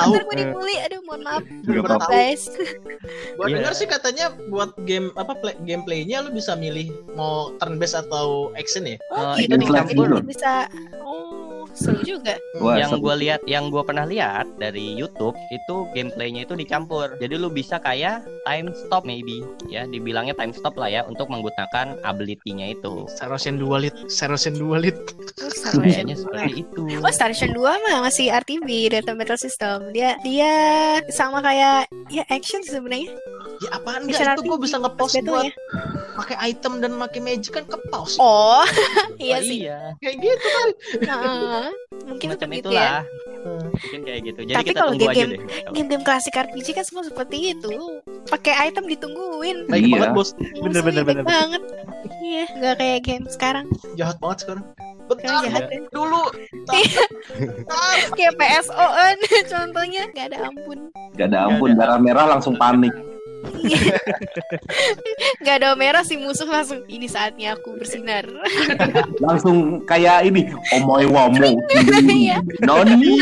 [0.06, 0.14] Tahu.
[0.22, 0.76] Gue dibully.
[0.80, 1.42] Aduh, mohon maaf.
[1.42, 2.06] Gak Sebenarnya apa-apa.
[2.06, 2.14] tahu.
[2.14, 2.44] Guys.
[3.38, 3.56] Gua Iya.
[3.58, 8.52] dengar sih katanya buat game apa play, gameplaynya lu bisa milih mau turn based atau
[8.54, 8.96] action ya.
[9.10, 9.56] Oh, gitu.
[9.58, 10.22] itu dulu.
[10.22, 10.68] bisa
[11.02, 11.43] Oh,
[11.74, 12.38] seru juga.
[12.62, 17.18] Wah, yang gue lihat, yang gue pernah lihat dari YouTube itu gameplaynya itu dicampur.
[17.18, 21.98] Jadi lu bisa kayak time stop maybe, ya dibilangnya time stop lah ya untuk menggunakan
[22.06, 23.06] ability-nya itu.
[23.18, 24.96] Sarosian dua lit, Sarosian dua lit.
[25.64, 26.22] Oh, Kayaknya 2.
[26.22, 26.84] seperti itu.
[27.00, 29.90] Oh, Ocean 2 mah masih RTB, Data Battle System.
[29.96, 30.52] Dia dia
[31.10, 33.16] sama kayak ya action sebenarnya.
[33.64, 35.54] Ya apaan enggak itu gua RPG, bisa ngepost buat ya.
[36.20, 38.20] pakai item dan pakai magic kan ke pause.
[38.20, 38.62] Oh,
[39.24, 39.60] iya Oh, sih.
[39.66, 40.70] Iya, Kayak gitu kan.
[42.04, 42.84] Mungkin macam seperti itu itulah.
[42.84, 42.98] ya.
[43.44, 44.40] Mungkin kayak gitu.
[44.44, 45.62] Jadi Tapi kita kalau tunggu aja game-game- deh.
[45.72, 47.72] Game-game klasik RPG kan semua seperti itu.
[48.26, 49.58] Pakai item ditungguin.
[49.68, 49.94] Baik Iya.
[49.94, 50.30] banget bos.
[50.56, 51.26] Bener, bener, baik bener.
[51.26, 51.62] banget.
[52.20, 53.66] Iya, nggak kayak game sekarang.
[53.94, 54.66] Jahat banget sekarang.
[55.04, 55.80] Bentar jahat ya.
[55.92, 56.24] dulu.
[56.72, 57.04] Iya.
[58.16, 58.86] Kayak PSO
[59.52, 60.80] contohnya nggak ada ampun.
[61.14, 62.90] Gak ada ampun, darah merah langsung panik.
[65.44, 68.26] Nggak ada merah si musuh langsung ini saatnya aku bersinar.
[69.20, 70.48] Langsung kayak ini,
[70.80, 71.60] omoy wamo.
[72.04, 72.40] Iya.
[72.64, 73.20] Noni.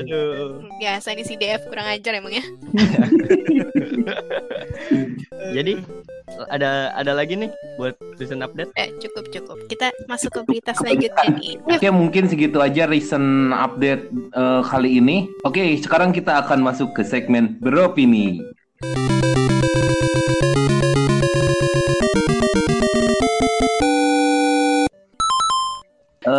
[0.00, 0.62] Aduh.
[0.80, 2.44] Biasa nih si DF kurang ajar emang ya.
[5.56, 5.82] Jadi
[6.48, 8.72] ada ada lagi nih buat season update.
[8.78, 9.58] Eh, cukup cukup.
[9.68, 11.60] Kita masuk ke berita selanjutnya nih.
[11.66, 15.28] Oke, mungkin segitu aja recent update eh, kali ini.
[15.44, 18.40] Oke, sekarang kita akan masuk ke segmen beropini.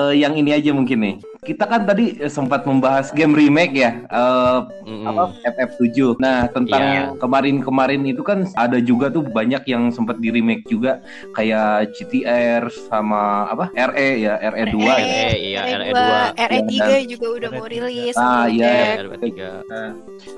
[0.04, 1.16] Eh, yang ini aja mungkin nih.
[1.44, 5.08] Kita kan tadi eh, sempat membahas game remake ya, eh, Mm-mm.
[5.08, 6.16] apa FF7.
[6.20, 6.94] Nah, tentang Iya.
[6.96, 11.04] yang kemarin-kemarin itu kan ada juga tuh banyak yang sempat di remake juga
[11.36, 13.72] kayak GTR sama apa?
[13.76, 14.96] RE ya, RE2 ya.
[14.96, 16.00] RE, iya, RE2.
[16.36, 18.16] RE3 juga udah mau rilis.
[18.16, 19.04] Ah, iya.
[19.04, 19.28] RE3.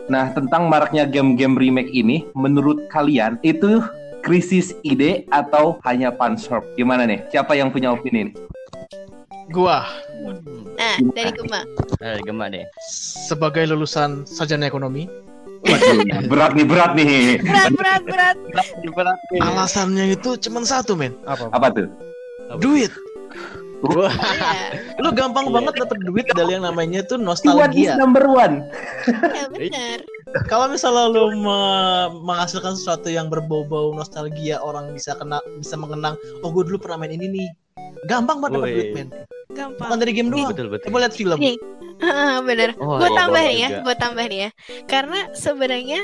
[0.09, 3.81] Nah, tentang maraknya game-game remake ini, menurut kalian itu
[4.25, 6.65] krisis ide atau hanya fanserve?
[6.73, 7.21] Gimana nih?
[7.29, 8.35] Siapa yang punya opini nih?
[9.47, 9.85] Gua
[10.75, 11.61] Nah, dari Gema.
[11.99, 12.65] Eh, Gema deh.
[13.23, 15.07] sebagai lulusan sarjana ekonomi,
[16.27, 17.39] berat nih, berat nih.
[17.39, 18.37] Berat, berat, berat.
[19.39, 21.47] alasannya itu cuma satu men, Apa?
[21.49, 21.87] Apa tuh?
[22.57, 22.91] duit.
[23.85, 27.93] Wah, Iya, lu gampang banget dapet duit dari yang namanya tuh One nostalgia.
[27.95, 28.65] number one.
[29.05, 29.99] ya benar.
[30.45, 36.49] Kalau misalnya lu me- menghasilkan sesuatu yang berbau-bau nostalgia, orang bisa kena bisa mengenang, oh
[36.49, 37.49] gue dulu pernah main ini nih.
[38.05, 38.77] Gampang banget dapet Woi.
[38.77, 39.07] duit, men.
[39.55, 39.87] Gampang.
[39.89, 40.49] Bukan dari game doang.
[40.51, 41.37] betul betul Coba lihat film.
[41.41, 41.57] Nih.
[42.47, 42.69] Bener.
[42.79, 44.49] Oh, gue iya, tambah gua nih ya, gue tambah nih ya.
[44.85, 46.01] Karena sebenarnya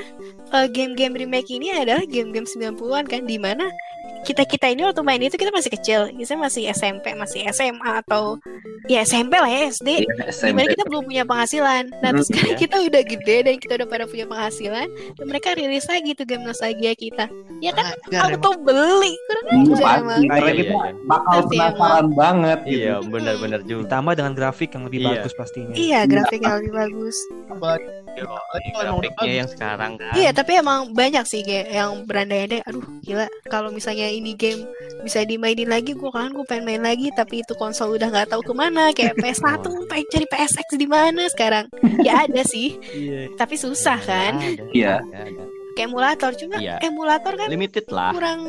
[0.55, 3.35] eh, game-game remake ini adalah game-game 90-an kan di
[4.21, 5.99] mana kita-kita ini waktu main itu kita masih kecil.
[6.13, 8.37] Kita masih SMP, masih SMA atau
[8.85, 10.05] ya SMP lah ya SD.
[10.05, 11.89] Di mana kita belum punya penghasilan.
[12.01, 12.61] Nah, terus Hmm, sekarang iya.
[12.61, 16.45] kita udah gede dan kita udah pada punya penghasilan dan mereka rilis lagi tuh game
[16.45, 17.25] nostalgia kita.
[17.61, 18.37] Ya kan emang.
[18.37, 19.13] auto beli.
[19.25, 19.99] Kurang aja pasti.
[20.01, 20.21] emang.
[20.21, 22.77] Karena Iya, kita iya, bakal Pasti penasaran banget gitu.
[22.77, 23.81] Iya, benar-benar juga.
[23.89, 25.09] Ditambah dengan grafik yang lebih Iya.
[25.09, 25.73] bagus pastinya.
[25.73, 27.17] Iya, grafiknya lebih bagus.
[28.11, 28.25] Iya,
[28.73, 29.37] grafiknya bagus.
[29.37, 30.13] yang sekarang kan.
[30.13, 32.61] Iya, tapi emang banyak sih kayak yang berandai-andai.
[32.63, 33.27] Aduh, gila.
[33.45, 34.67] Kalau misalnya ini game
[35.01, 38.41] bisa dimainin lagi, gue kan gue pengen main lagi, tapi itu konsol udah nggak tahu
[38.41, 38.91] ke mana.
[38.91, 41.65] Kayak PS1, pengen cari PSX di mana sekarang?
[42.01, 43.33] Ya ada sih, Iya.
[43.35, 44.37] tapi susah kan.
[44.37, 44.95] Ada, Iya.
[45.71, 46.75] Kayak emulator, cuma Iya.
[46.81, 48.11] emulator kan Limited lah.
[48.11, 48.41] kurang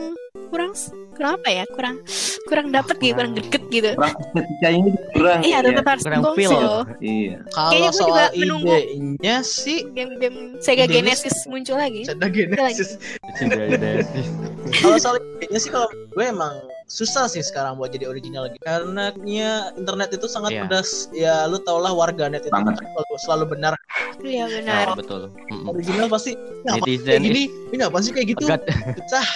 [0.48, 0.72] kurang
[1.12, 1.64] kurang apa ya?
[1.66, 1.96] Kurang
[2.44, 3.90] kurang dapet gitu, kurang deket gitu.
[3.94, 5.40] Kurang estetikanya ini kurang.
[5.40, 5.64] Iya, ya.
[5.64, 6.36] tetap harus kurang konsol.
[6.36, 6.68] feel.
[7.00, 7.36] Iya.
[7.48, 8.74] Kalau Kayaknya gua juga soal menunggu.
[8.74, 12.02] idenya sih Game-game Sega Genesis muncul lagi.
[12.04, 12.90] ada Genesis.
[14.80, 16.54] kalau soal idenya sih kalau gue emang
[16.92, 20.62] susah sih sekarang buat jadi original lagi karena nya internet itu sangat Iya.
[20.68, 23.72] pedas ya lu tau lah warga net itu selalu, selalu benar
[24.20, 24.92] Iya benar.
[24.92, 25.32] Nah, betul.
[25.48, 25.72] Mm-mm.
[25.72, 28.44] original pasti "Ini Netizen kayak gini ini apa sih kayak gitu
[29.00, 29.26] susah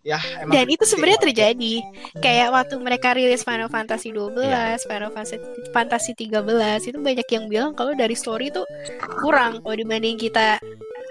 [0.00, 1.74] ya emang Dan itu sebenarnya terjadi.
[2.20, 4.40] Kayak waktu mereka rilis Final Fantasy 12,
[4.88, 5.36] Final Fantasy
[5.72, 8.64] Fantasy 13 itu banyak yang bilang kalau dari story itu
[9.20, 10.56] kurang kalau dibanding kita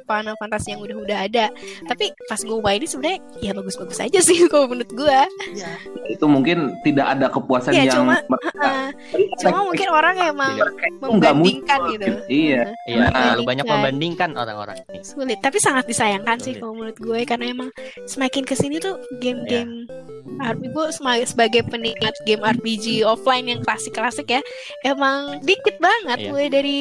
[0.09, 1.45] Final Fantasy yang udah-udah ada.
[1.85, 5.19] Tapi pas gue mainin sebenarnya ya bagus-bagus aja sih kalau menurut gue.
[5.53, 5.69] ya,
[6.07, 8.21] Itu mungkin tidak ada kepuasan Iya, yang cuma-
[8.57, 8.87] Heeh.
[9.39, 12.09] Cuma mungkin orang emang nggak membandingkan gitu.
[12.25, 12.61] Iya.
[12.83, 13.73] Iya, Nah, terlalu banyak kan.
[13.75, 14.99] membandingkan orang-orang ini.
[15.01, 16.59] Sulit, tapi sangat disayangkan sih Sulit.
[16.59, 17.69] kalau menurut gue karena emang
[18.03, 19.85] semakin ke sini tuh game-game
[20.39, 20.85] RPG gue
[21.25, 24.39] sebagai penikmat game RPG offline yang klasik-klasik ya
[24.83, 26.29] emang dikit banget Iya.
[26.29, 26.77] mulai dari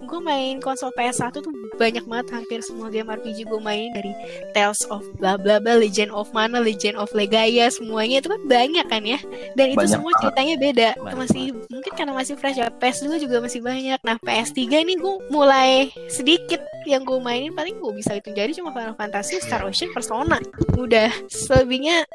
[0.00, 4.12] gue main konsol PS1 tuh banyak banget hampir semua game RPG gue main dari
[4.56, 8.86] Tales of bla bla bla Legend of Mana Legend of Legaia semuanya itu kan banyak
[8.88, 9.20] kan ya?
[9.54, 10.20] Dan itu Banyak semua banget.
[10.24, 10.88] ceritanya beda.
[10.96, 13.98] Banyak masih mungkin karena masih fresh ya PS2 juga masih banyak.
[14.00, 18.72] Nah PS3 nih gue mulai sedikit yang gue mainin paling gue bisa hitung jari cuma
[18.72, 20.40] Final Fantasy Star Ocean Persona.
[20.74, 22.08] Udah selebihnya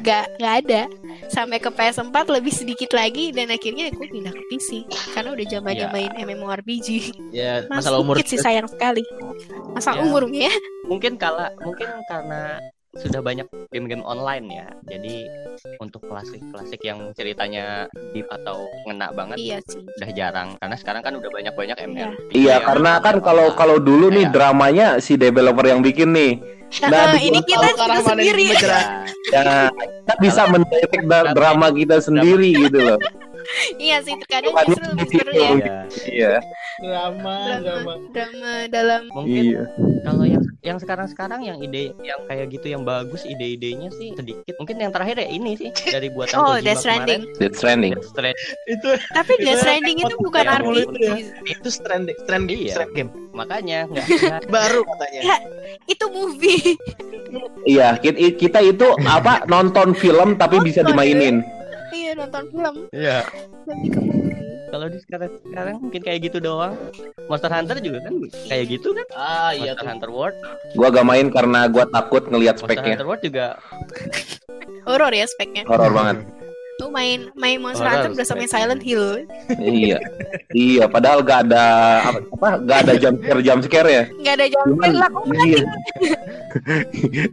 [0.00, 0.82] gak, gak ada.
[1.28, 4.68] Sampai ke PS4 lebih sedikit lagi dan akhirnya gue pindah ke PC
[5.12, 5.92] karena udah zamannya Ya.
[5.92, 6.88] main MMORPG.
[7.30, 9.04] Ya Mas masalah umur sih sayang sekali.
[9.72, 10.04] Masalah Ya.
[10.04, 10.50] umurnya.
[10.88, 12.56] Mungkin kala mungkin karena
[12.98, 14.66] sudah banyak game-game online ya.
[14.86, 15.24] Jadi
[15.78, 21.14] untuk klasik-klasik yang ceritanya deep atau ngena banget iya sih udah jarang karena sekarang kan
[21.14, 22.10] udah banyak-banyak ML.
[22.30, 26.32] Iya, karena kan kalau kalau dulu nih Kayak- dramanya si developer yang bikin nih.
[26.84, 28.44] nah, di- ini kita juga sendiri?
[29.28, 31.04] Ya, kita bisa mendetek
[31.36, 32.96] drama kita sendiri gitu loh.
[33.78, 35.78] iya sih terkadang Bukannya justru lebih di seru ya Iya.
[36.06, 36.34] Iya.
[36.78, 39.62] drama drama drama dalam Mungkin Iya.
[40.02, 44.52] kalau yang yang sekarang-sekarang yang ide yang kayak gitu yang bagus ide-idenya sih sedikit.
[44.58, 47.20] Mungkin yang terakhir ya ini sih dari buatan oh Kojima Death Stranding.
[47.38, 47.92] Death Stranding.
[48.66, 51.14] Itu tapi Death Stranding itu bukan RPG ya.
[51.46, 52.74] itu trend trend Iya.
[52.74, 54.06] trend game Makanya nggak
[54.54, 55.36] baru katanya Ya.
[55.86, 56.74] itu movie
[57.64, 61.44] Iya, kita, kita itu apa nonton film tapi bisa dimainin.
[61.90, 63.18] Iya nonton film Iya.
[63.64, 64.36] lebih ke movie
[64.68, 66.76] Kalau di sekarang sekarang mungkin kayak gitu doang.
[67.24, 68.12] Monster Hunter juga kan
[68.52, 69.06] kayak gitu kan.
[69.16, 70.36] ah iya Monster tuh Hunter World.
[70.76, 72.92] Gua gak main karena gua takut ngelihat Monster speknya.
[72.94, 73.46] Hunter World juga
[74.84, 76.16] horor ya speknya Horor banget.
[76.78, 78.46] Lu main main Monster Horor Hunter berasa main.
[78.46, 79.26] Silent Hill.
[79.58, 79.98] iya.
[80.54, 81.64] Iya, padahal gak ada
[82.06, 84.04] apa, apa gak ada jump scare jump scare ya.
[84.14, 85.62] Nggak ada jalan Cuman lah kok iya.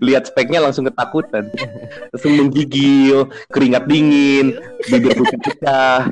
[0.01, 1.45] Lihat speknya langsung ketakutan.
[2.09, 4.57] Langsung menggigil, keringat dingin,
[4.89, 6.09] bibir pecah-pecah.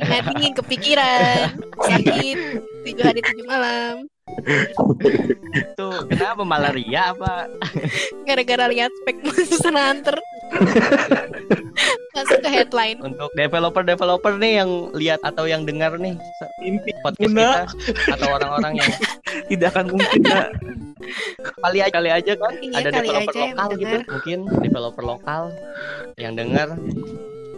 [0.00, 2.38] nggak dingin kepikiran sakit
[2.82, 3.94] tujuh hari tujuh malam
[5.76, 7.50] tuh kenapa malaria apa?
[8.24, 10.16] gara-gara lihat spek Monster Hunter
[12.16, 12.98] langsung ke headline.
[13.00, 16.14] Untuk developer-developer nih yang lihat atau yang dengar nih
[16.60, 16.92] mimpi.
[17.02, 17.66] podcast Guna.
[17.66, 18.90] kita atau orang-orang yang
[19.50, 20.48] Tidak akan mungkin Kak.
[21.66, 22.52] kali aja kali aja kan?
[22.62, 23.96] Iya, ada kali developer lokal gitu.
[24.06, 25.42] mungkin developer lokal
[26.14, 26.68] yang dengar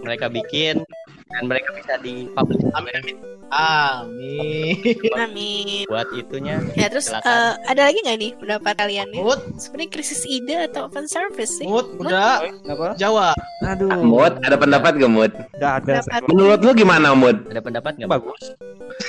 [0.01, 0.85] mereka bikin
[1.33, 3.17] dan mereka bisa di publish amin amin
[3.55, 4.77] amin
[5.25, 7.29] amin buat itunya ya terus Silakan.
[7.31, 11.59] eh, ada lagi nggak nih pendapat kalian nih mood sebenarnya krisis ide atau open service
[11.59, 12.97] sih mood udah Apa?
[12.99, 13.33] Jawa
[13.65, 13.89] Aduh.
[14.05, 15.33] Mut, ada pendapat gak Mut?
[15.57, 15.93] Nggak ada.
[16.05, 16.21] Pendapat.
[16.29, 17.37] Menurut lu gimana Mut?
[17.49, 18.11] Ada pendapat nggak?
[18.13, 18.43] Bagus.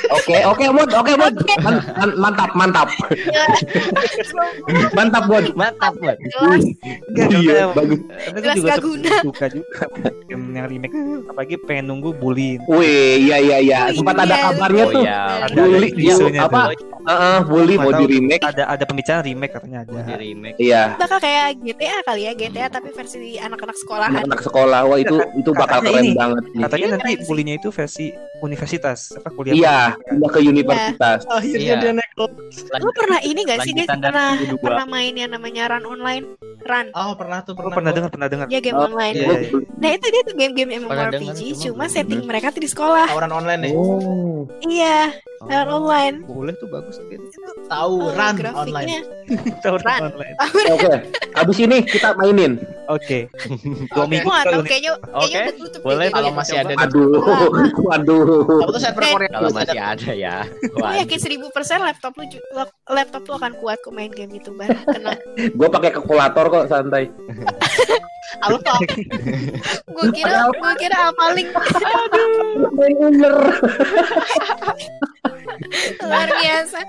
[0.08, 1.40] Oke, oke Mut, oke man-
[2.16, 2.88] mantap, mantap.
[4.94, 5.46] Mantap Mut.
[5.56, 5.94] Mantap.
[5.96, 6.18] Nggak,
[7.36, 8.00] Iya, bagus.
[8.06, 8.74] karena gue Jelas juga
[9.22, 9.80] suka juga
[10.26, 10.94] game yang remake.
[11.26, 12.58] Apalagi pengen nunggu Bully.
[12.66, 13.80] Wih, iya iya iya.
[13.90, 15.04] Oh, Sempat iya, ada kabarnya Oh tuh.
[15.04, 15.20] iya.
[15.46, 16.62] Ada Bully ada yang isunya apa?
[17.06, 18.42] Heeh, bully mau di remake.
[18.42, 19.92] Ada ada pembicaraan remake katanya ada.
[20.04, 20.58] Di remake.
[20.58, 20.84] Iya.
[20.98, 24.22] Bakal kayak GTA kali ya, GTA tapi versi anak-anak sekolahan.
[24.26, 26.62] Anak sekolah, wah itu itu bakal keren banget nih.
[26.66, 28.06] Katanya Iya, nanti bulinya itu versi
[28.42, 29.54] universitas apa kuliah.
[29.56, 31.20] Iya, pindah ke universitas.
[31.28, 31.82] Akhirnya Iya.
[31.82, 32.28] dia naik lo.
[32.78, 33.88] Lu pernah ini gak sih guys?
[33.88, 36.26] Pernah pernah main yang namanya Run Online?
[36.62, 36.88] Run.
[36.92, 37.76] Oh pernah tuh Oh, pernah.
[37.78, 38.46] pernah dengar, pernah dengar.
[38.48, 39.14] Ya game Oh, online.
[39.14, 39.50] Iya, iya.
[39.76, 43.06] Nah itu dia tuh game-game MMORPG, cuma setting mereka tuh di sekolah.
[43.06, 43.74] Tawuran online nih.
[43.78, 44.50] Oh.
[44.60, 46.16] Iya, Run Online.
[46.26, 47.22] Boleh tuh bagus gitu.
[47.22, 48.50] Eh, grafiknya.
[48.66, 48.90] online.
[49.62, 50.02] Tahu Run.
[50.10, 50.36] online.
[50.72, 50.90] Oke,
[51.36, 52.58] habis ini kita mainin.
[52.88, 53.30] Oke.
[53.94, 54.10] Dua Oke.
[54.12, 57.10] minggu tahu kayaknya Oke, kayaknya udah tutup boleh Kalau masih ada Aduh,
[57.82, 58.26] waduh.
[58.62, 60.10] Apa tuh server Eh, Korea Kalau masih masih ada.
[60.10, 60.38] ada ya.
[60.50, 62.26] Gue Wah, yakin seribu persen laptop lu
[62.90, 64.74] laptop lu akan kuat kok main game itu bar.
[64.90, 65.20] Tenang.
[65.58, 67.06] Gue pakai kalkulator kok santai.
[68.46, 68.76] Alpha.
[69.96, 71.48] Gue kira gue kira paling
[72.74, 73.38] Bener.
[76.06, 76.80] luar biasa.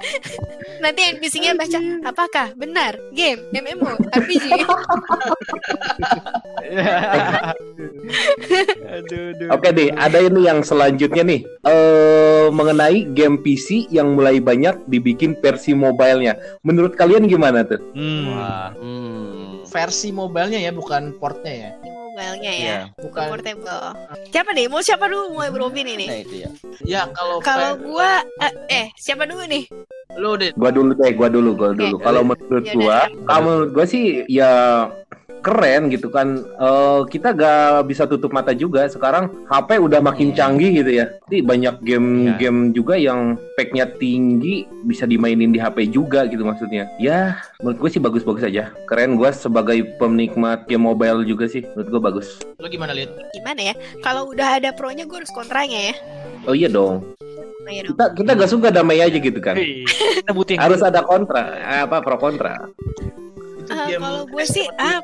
[0.82, 4.46] Nanti NPC-nya baca apakah benar game MMO RPG.
[8.96, 9.48] aduh, aduh.
[9.54, 11.40] Oke deh, ada ini yang selanjutnya nih.
[11.66, 16.36] Eh mengenai game PC yang mulai banyak dibikin versi mobilenya.
[16.62, 17.80] Menurut kalian gimana tuh?
[17.94, 18.24] Hmm.
[18.30, 19.66] Wah, hmm.
[19.66, 21.70] Versi mobilenya ya, bukan portnya ya.
[22.16, 22.56] Mobilenya ya.
[22.56, 22.78] Iya.
[22.96, 23.26] Bukan.
[23.28, 23.84] Portable.
[24.32, 24.66] Siapa nih?
[24.72, 25.36] Mau siapa dulu?
[25.36, 26.08] Mau Bro Bin ini?
[26.08, 26.50] Nah itu ya.
[26.80, 29.68] Ya kalau Kalau gua eh, eh siapa dulu nih?
[30.16, 30.48] lu deh.
[30.56, 32.00] Gua dulu deh, gua dulu, gua dulu.
[32.00, 32.98] Kalau menurut Ya gua,
[33.28, 34.52] kalau menurut gua sih ya
[35.44, 36.40] keren gitu kan.
[36.40, 38.88] Eh kita gak bisa tutup mata juga.
[38.88, 40.34] Sekarang HP udah makin Hmm.
[40.34, 41.12] canggih gitu ya.
[41.22, 46.88] Jadi banyak game-game juga yang speknya tinggi bisa dimainin di HP juga gitu maksudnya.
[46.96, 48.72] Ya, menurut gue sih bagus-bagus aja.
[48.86, 51.60] Keren gua sebagai penikmat game mobile juga sih.
[51.76, 52.38] Menurut gua bagus.
[52.62, 53.10] Lu gimana lihat?
[53.34, 53.74] Gimana ya?
[54.00, 55.94] Kalau udah ada pro-nya gue harus kontranya ya.
[56.46, 57.02] Oh iya dong.
[57.66, 57.98] Oh, iya dong.
[57.98, 59.58] Kita kita gak suka damai aja gitu kan.
[59.58, 62.54] Kita butuh Harus ada kontra, eh, apa pro kontra.
[63.66, 65.02] Game kalau gue sih ah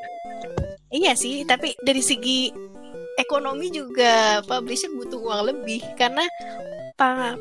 [0.95, 2.55] iya sih tapi dari segi
[3.19, 6.23] ekonomi juga publisher butuh uang lebih karena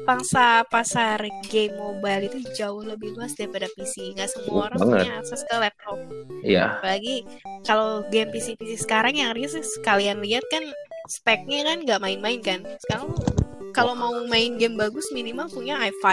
[0.07, 4.93] pangsa pasar game mobile itu jauh lebih luas daripada PC nggak semua orang banget.
[4.97, 5.99] punya akses ke laptop
[6.41, 6.66] Iya.
[6.80, 7.16] apalagi
[7.64, 9.55] kalau game PC PC sekarang yang rilis
[9.86, 10.64] kalian lihat kan
[11.09, 13.12] speknya kan nggak main-main kan sekarang
[13.72, 16.05] kalau mau main game bagus minimal punya i5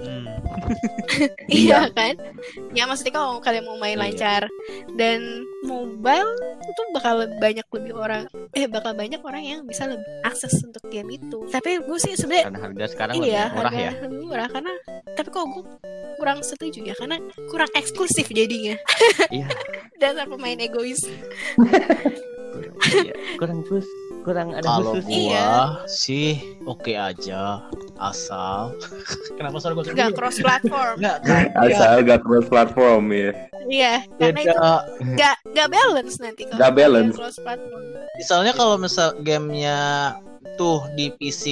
[0.00, 0.24] Hmm.
[1.50, 2.14] Iya kan?
[2.70, 4.02] Ya maksudnya kalau kalian mau main Iya.
[4.06, 4.42] lancar
[4.94, 5.20] dan
[5.60, 6.30] mobile
[6.62, 11.10] itu bakal banyak lebih orang eh bakal banyak orang yang bisa lebih akses untuk game
[11.12, 11.42] itu.
[11.46, 13.92] Tapi gue sih sebenarnya Karena harga sekarang iya lebih murah harga ya.
[14.00, 14.72] lebih murah karena
[15.10, 15.64] tapi kok gue
[16.16, 17.16] kurang setuju ya karena
[17.48, 18.76] kurang eksklusif jadinya
[19.28, 19.46] Iya.
[20.00, 21.02] dasar pemain egois.
[22.90, 23.14] Iya.
[23.38, 23.86] Kurang plus,
[24.20, 25.04] kurang ada Kalau khusus.
[25.04, 25.50] gua Iya.
[25.86, 26.30] sih
[26.62, 27.64] oke aja
[27.96, 28.76] asal
[29.36, 30.94] kenapa suara gua Gak cross platform.
[30.98, 31.44] Enggak, kan?
[31.56, 33.30] Asal gak cross platform ya.
[33.62, 34.72] Iya, karena itu Beda.
[35.14, 37.14] gak gak balance nanti kalau Nggak balance.
[37.14, 37.82] cross platform.
[38.16, 39.78] Misalnya kalau misal gamenya
[40.54, 41.44] tuh di PC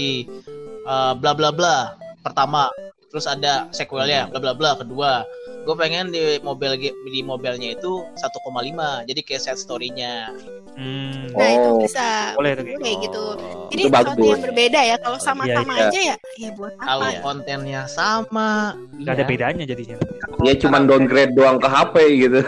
[0.85, 2.69] eh, bla bla bla pertama,
[3.09, 5.25] terus ada sequelnya bla bla bla kedua.
[5.69, 10.33] Gue pengen di mobile ga- di mobilenya itu 1,5 jadi kayak set story-nya.
[10.73, 11.29] Hmm.
[11.29, 11.77] Nah, itu Oh.
[11.77, 13.25] bisa Boleh tuh kayak gitu.
[13.37, 13.69] Oh.
[13.69, 14.31] Jadi Itu sesuatu bagus.
[14.31, 14.97] yang berbeda ya.
[14.97, 15.89] Kalau sama-sama Iya, iya.
[15.91, 17.13] aja ya, ya buat Kalau apa?
[17.13, 17.21] Iya.
[17.21, 18.51] kontennya sama,
[18.97, 19.29] Gak ada iya.
[19.29, 19.97] bedanya jadinya.
[20.41, 22.41] Ya cuman downgrade doang ke HP gitu.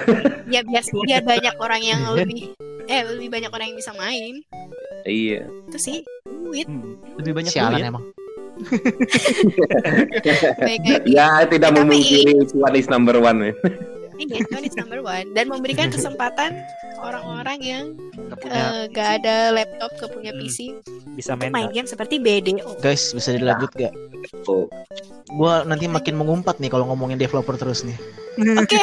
[0.49, 2.57] Ya biar biar banyak orang yang lebih
[2.87, 4.41] eh lebih banyak orang yang bisa main.
[5.03, 5.45] iya.
[5.69, 6.65] Itu sih duit.
[6.65, 6.97] Hmm.
[7.19, 7.85] Lebih banyak Sialan duit.
[7.85, 8.05] emang.
[10.59, 13.39] Baik Ya tidak Tapi- memungkiri cuan is number one.
[13.43, 13.53] ya.
[14.21, 16.53] ini itu is number one dan memberikan kesempatan
[17.01, 17.85] orang-orang yang
[18.37, 20.45] punya eh, gak ada laptop, gak punya Hmm.
[20.45, 20.77] PC
[21.17, 21.49] bisa main.
[21.49, 22.77] main game seperti BDO.
[22.79, 23.97] Guys, bisa dilanjut gak?
[24.45, 24.69] Oh.
[25.33, 27.97] Gua nanti makin mengumpat nih kalau ngomongin developer terus nih.
[28.61, 28.77] Oke.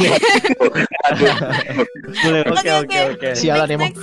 [2.17, 2.41] Boleh.
[2.43, 2.99] Oke, Oke, oke, oke.
[3.13, 3.29] oke.
[3.37, 3.93] Sialan emang.
[3.93, 4.01] next.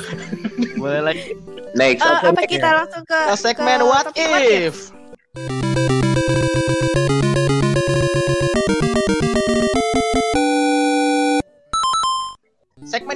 [0.76, 1.34] Boleh lagi.
[1.74, 1.98] Next.
[2.00, 4.93] Oke, apa kita langsung ke Ke segmen ke What topik what if?
[5.34, 5.50] Segmen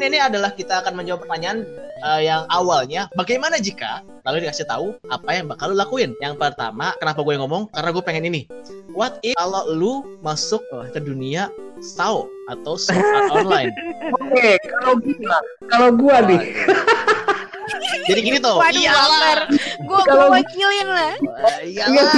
[0.03, 1.63] ini adalah kita akan menjawab pertanyaan
[2.03, 6.11] eh, yang awalnya bagaimana jika lalu dikasih tahu apa yang bakal lu lakuin.
[6.19, 7.71] Yang pertama, kenapa gue ngomong?
[7.71, 8.51] Karena gue pengen ini.
[8.91, 13.71] What if kalau lu masuk ke dunia SAO atau Art Online?
[14.19, 15.39] Oke, kalau gua,
[15.71, 16.43] kalau gua nih,
[18.07, 18.57] Jadi gini tuh.
[18.57, 19.39] Waduh, iyalah.
[19.79, 21.13] Gue Kalau- wakilin lah.
[21.63, 22.13] Eh, Iyalah.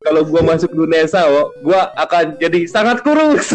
[0.00, 3.52] Kalau gua masuk dunia SAO, gua akan jadi sangat kurus.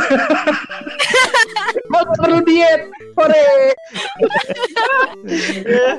[1.90, 2.86] Gua perlu diet.
[3.18, 3.74] Hore.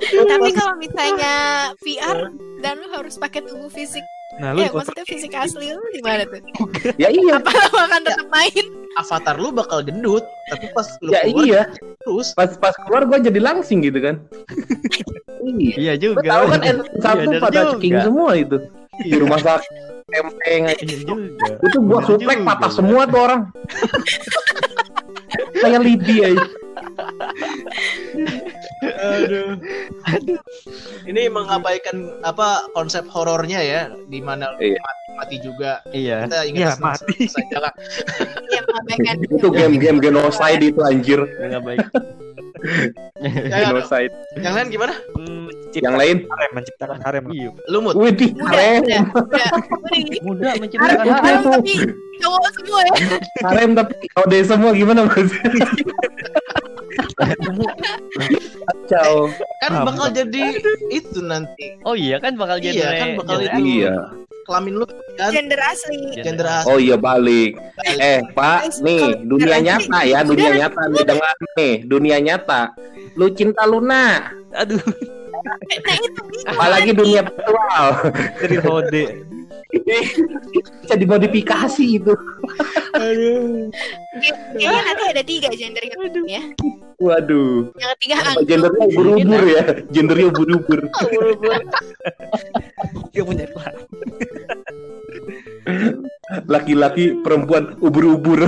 [0.06, 1.34] Tapi kalau misalnya
[1.76, 2.30] VR
[2.60, 4.04] dan lu harus pakai tubuh fisik,
[4.40, 6.40] Nah, lu di maksudnya fisik asli lu gimana tuh?
[6.96, 8.64] Ya iya, Apa lu akan tetap main?
[8.96, 11.62] Avatar lu bakal gendut, tapi pas lu ya keluar iya.
[12.02, 14.16] terus Pas pas keluar gua jadi langsing gitu kan.
[15.44, 15.74] iya.
[15.76, 16.26] Iya Lu juga.
[16.26, 18.56] tahu kan N1 Iya, pada ceking semua itu.
[19.00, 19.72] Di rumah sakit
[20.10, 20.82] tempeng aja.
[20.82, 21.46] Iya juga.
[21.62, 23.40] Itu gua suplek patah semua tuh orang.
[25.60, 26.46] Kayak lidi aja.
[28.80, 29.56] Aduh.
[31.04, 34.78] Ini mengabaikan apa konsep horornya ya, di mana Iya.
[34.78, 35.80] mati, mati juga.
[35.90, 36.24] Iya.
[36.24, 37.14] Kita ingat Iya, senang- mati.
[37.20, 37.72] senang saja lah.
[38.48, 41.20] Yang mengabaikan Itu game-game genocide itu anjir.
[41.20, 41.80] Nggak baik.
[43.20, 44.12] Ya, Genocide.
[44.36, 44.92] yang lain gimana?
[45.16, 47.24] Hmm, Yang lain, harem, menciptakan harem.
[47.30, 47.50] Iya.
[47.68, 47.94] Lu mut.
[47.94, 49.04] widih, muda, harem.
[50.20, 51.14] muda, menciptakan Harem.
[51.14, 51.72] harem tapi
[52.20, 52.92] cowok semua ya.
[53.48, 55.30] Harem tapi kode semua gimana mas?
[58.60, 59.30] Kacau.
[59.60, 60.42] Kan bakal jadi
[60.88, 61.78] itu nanti.
[61.82, 63.62] Oh iya kan bakal jadi Iya, kan bakal jadi- itu.
[63.80, 63.94] Iya.
[64.40, 66.00] Kelamin lu kan Gender asli.
[66.16, 66.66] gender asli.
[66.66, 67.54] Oh iya balik.
[67.86, 72.60] Eh Pak, nih dunia nyata ya, dunia nyata nih dengar nih, dunia nyata.
[73.14, 76.46] Lu cinta Luna, Aduh, Nah itu bisa.
[76.50, 77.86] apalagi dunia virtual.
[78.36, 79.04] dari Hode.
[80.82, 82.12] Bisa dimodifikasi itu.
[84.54, 85.96] Kayaknya nanti ada tiga gendernya
[86.26, 86.42] ya.
[87.00, 87.72] Waduh.
[87.80, 88.44] Yang ketiga anggur.
[88.44, 89.64] gendernya ubur-ubur ya?
[89.88, 90.80] Gendernya ubur-ubur.
[93.16, 93.76] Dia punya kelas.
[96.44, 98.44] Laki-laki, perempuan ubur-ubur.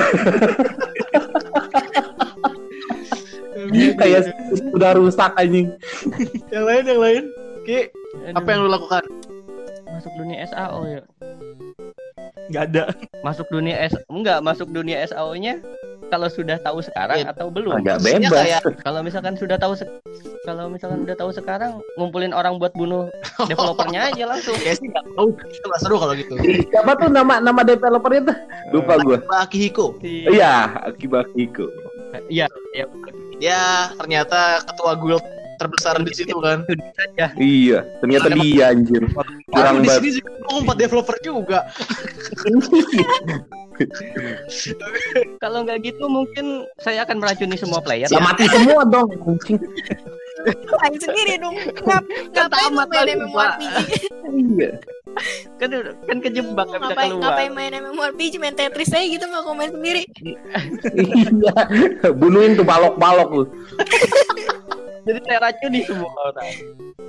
[3.73, 5.73] Kayak sudah rusak anjing.
[6.53, 7.25] Yang lain, yang lain.
[7.63, 7.89] Ki,
[8.37, 9.07] apa yang lu lakukan?
[10.03, 11.01] Masuk dunia SAO ya?
[12.51, 12.85] Nggak ada.
[13.23, 15.63] Masuk dunia S enggak masuk dunia SAO-nya
[16.11, 17.31] kalau sudah tahu sekarang Iya.
[17.31, 17.79] atau belum?
[17.79, 18.43] Agak Maksudnya bebas.
[18.43, 19.87] kayak Kalau misalkan sudah tahu se-
[20.43, 23.07] kalau misalkan udah tahu sekarang ngumpulin orang buat bunuh
[23.49, 24.59] developernya aja langsung.
[24.59, 25.29] kayak sih nggak tahu.
[25.39, 26.35] Itu nggak seru kalau gitu.
[26.67, 28.37] Siapa tuh nama nama developernya tuh?
[28.75, 29.17] Lupa gua.
[29.23, 30.03] Pak Akihiko.
[30.03, 31.71] Iya, Akiba Hiko.
[32.27, 32.85] Iya, iya.
[33.39, 33.63] Ya,
[33.97, 35.23] ternyata ketua guild
[35.63, 36.67] terbesar di situ kan.
[37.39, 39.03] Iya, ternyata dia anjir.
[39.49, 41.59] Kurang di sini juga oh, empat developer juga.
[45.43, 48.09] Kalau nggak gitu mungkin saya akan meracuni semua player.
[48.11, 49.09] Ya mati semua dong.
[50.83, 51.57] Main sendiri dong.
[51.87, 52.05] Ngap,
[52.35, 53.75] ngapain lu main MMORPG?
[54.33, 54.71] Iya.
[55.61, 55.71] Kan
[56.09, 57.23] kan kejebak nggak bisa Ngapain, keluar.
[57.23, 58.35] ngapain main MMORPG?
[58.41, 60.03] Main Tetris aja gitu nggak mau main sendiri.
[60.23, 61.55] Iya.
[62.17, 63.45] Bunuhin tuh balok-balok lu.
[65.03, 66.53] Jadi saya racuni semua orang.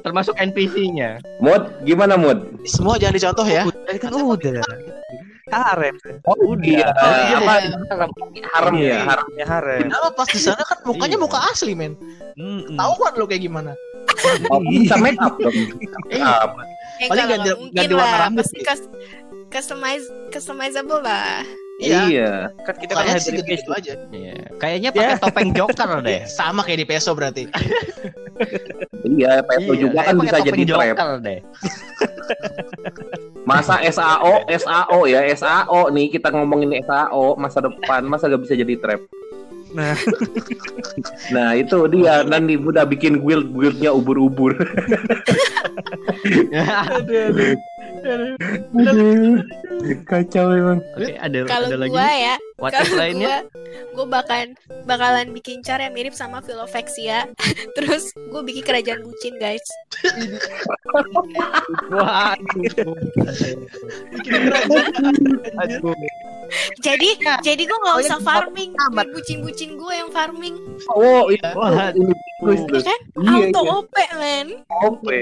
[0.04, 1.22] Termasuk NPC-nya.
[1.40, 2.44] Mod, gimana mod?
[2.66, 3.64] Semua jangan dicontoh ya.
[3.64, 4.64] Udah kan udah.
[5.54, 5.96] Harem.
[6.26, 6.90] Oh, iya.
[6.90, 7.54] Oh, iya, apa?
[7.62, 8.46] iya.
[8.58, 9.28] Haram ya, haram.
[9.38, 9.86] Ya harem.
[9.86, 11.22] Kenapa pas di sana kan mukanya Iya.
[11.22, 11.94] muka asli men.
[12.34, 12.74] Mm-mm.
[12.74, 13.72] Tahu kan lo kayak gimana?
[14.50, 15.54] Oh, bisa make up dong.
[16.18, 16.52] Up.
[17.02, 18.46] Eh, Paling ganti- ganti warna rambut
[19.54, 21.46] customize customizable lah.
[21.82, 22.02] Iya.
[22.06, 22.32] Iya.
[22.70, 23.78] Kan kita kan sih hybrid gitu, case.
[23.82, 23.94] aja.
[24.14, 24.36] Iya.
[24.62, 26.22] Kayaknya pakai topeng Joker deh.
[26.38, 27.44] Sama kayak di peso berarti.
[29.04, 30.96] Iya, Peso Iya, juga kan bisa jadi trap.
[31.22, 31.40] Deh.
[33.50, 38.74] Masa SAO, SAO ya, SAO nih kita ngomongin SAO masa depan, masa gak bisa jadi
[38.80, 39.04] trap.
[39.74, 39.98] Nah.
[41.34, 44.54] Nah itu dia nanti udah bikin guild guildnya ubur-ubur.
[50.04, 50.80] Kacau emang.
[50.94, 51.92] Oke, ada Kalau ada lagi.
[51.92, 53.38] gua ya, What if kalau lainnya?
[53.44, 53.64] gua,
[53.96, 54.50] gua bakalan
[54.84, 57.32] bakalan bikin cara yang mirip sama Philofexia.
[57.76, 59.64] Terus gue bikin kerajaan bucin, guys.
[61.90, 62.36] Wah.
[66.84, 68.78] Jadi, jadi gue nggak usah farming.
[68.94, 70.54] bucin-bucin gue yang farming,
[70.92, 72.14] Oh iya, Wah, ini
[72.44, 72.84] bagus ya tuh.
[72.86, 73.00] kan?
[73.18, 73.74] Iya, Auto iya.
[73.74, 74.48] OP, men.
[74.86, 75.20] Oke.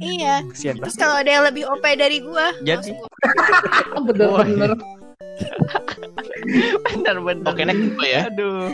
[0.00, 0.34] Iya.
[0.56, 2.96] Terus kalau ada yang lebih OP dari gue, Jadi-
[4.06, 4.72] Bener-bener.
[6.84, 7.48] benar-benar.
[7.48, 8.28] Oke, next gue ya.
[8.28, 8.68] Aduh.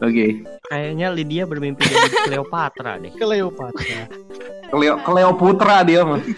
[0.00, 0.40] Oke.
[0.66, 3.12] Kayaknya Lydia bermimpi jadi Cleopatra deh.
[3.12, 4.08] Cleopatra.
[4.70, 6.20] Cleo, Cleo Putra dia mah.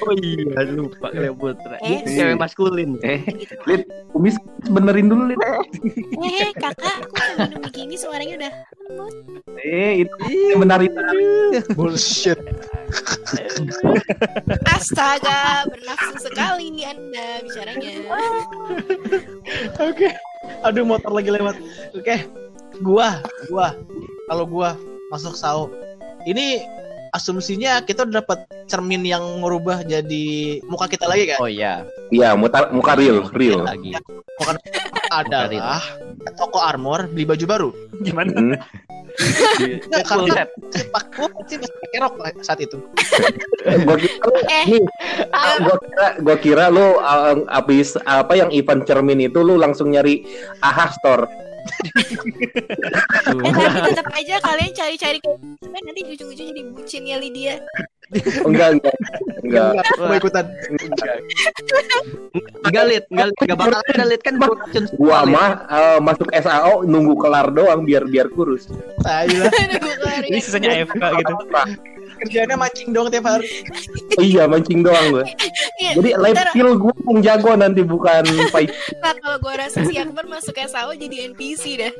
[0.00, 1.76] Oh iya, lupa Cleopatra.
[1.84, 2.96] Eh, Itu cewek maskulin.
[3.02, 3.20] Eh,
[3.68, 3.82] Lid,
[4.14, 4.36] kumis
[4.70, 5.40] benerin dulu Lid.
[6.26, 8.52] eh kakak, aku udah minum begini suaranya udah
[8.90, 9.14] lembut.
[9.60, 10.14] Eh, itu
[10.56, 11.00] itu.
[11.76, 12.40] Bullshit.
[14.74, 17.92] Astaga, bernafsu sekali anda bicaranya.
[19.90, 20.08] Oke.
[20.64, 21.56] Aduh motor lagi lewat.
[21.94, 22.26] Oke.
[22.80, 23.20] gua,
[23.52, 23.76] gua,
[24.24, 24.72] kalau gua
[25.12, 25.68] masuk SAO,
[26.24, 26.64] ini
[27.10, 28.38] asumsinya kita udah dapat
[28.70, 31.38] cermin yang merubah jadi muka kita lagi kan?
[31.42, 31.84] Oh iya.
[32.10, 33.66] Iya, muka, muka real, real.
[33.66, 33.94] Lagi.
[34.40, 34.56] Bukan
[35.20, 35.82] adalah
[36.38, 37.70] toko armor beli baju baru.
[38.02, 38.32] Gimana?
[38.34, 38.56] Hmm.
[39.20, 40.46] Enggak, Full karena
[41.18, 42.78] gua pasti masih pakai rok saat itu.
[43.84, 44.16] Gua kira,
[44.70, 44.80] Eh.
[45.60, 46.96] gua kira, gua kira lu
[47.50, 50.24] abis apa yang event cermin itu lu langsung nyari
[50.62, 51.24] AHA store.
[53.30, 57.62] Eh tapi tetap aja kalian cari-cari kan nanti ujung-ujung jadi bucinnya Lydia.
[58.42, 58.94] Enggak, enggak.
[59.46, 59.70] Enggak.
[59.70, 60.44] Enggak, gua ikutan.
[62.66, 66.28] Enggak lit, enggak lit, enggak bakal ada lit kan gua racun Gua mah uh, masuk
[66.34, 68.66] SAO nunggu kelar doang biar biar kurus.
[69.06, 69.46] Tai lah.
[69.78, 71.34] Aduh, gua Ini sisanya AFK gitu.
[72.20, 73.48] Kerjanya mancing dong tiap hari.
[74.20, 75.24] iya, mancing doang gua.
[75.80, 78.68] Iya, Jadi life skill gua yang jago nanti bukan fight.
[79.00, 81.92] Nah, kalau gua rasa si Akbar masuk SAO jadi NPC dah.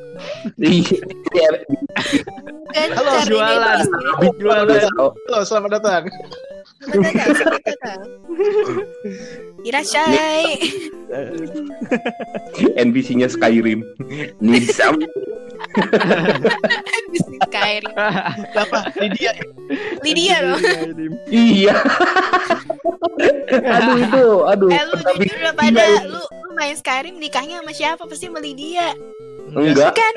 [0.61, 1.49] Iya.
[2.71, 3.79] Kan Halo, jualan.
[4.39, 4.67] Jualan.
[4.95, 6.03] Halo, selamat datang.
[9.69, 10.57] Irashai.
[12.81, 13.85] NPC-nya Skyrim.
[14.41, 14.97] Need some.
[17.13, 17.93] Bisnis Skyrim.
[18.57, 18.89] Siapa?
[18.97, 19.37] Lydia.
[20.01, 20.61] Lydia dong.
[21.29, 21.77] Iya.
[23.61, 24.73] aduh itu, aduh.
[24.73, 28.09] Eh lu Tapi jujur udah pada lu lu main Skyrim nikahnya sama siapa?
[28.09, 28.97] Pasti sama Lydia.
[29.51, 30.15] enggak, Kan?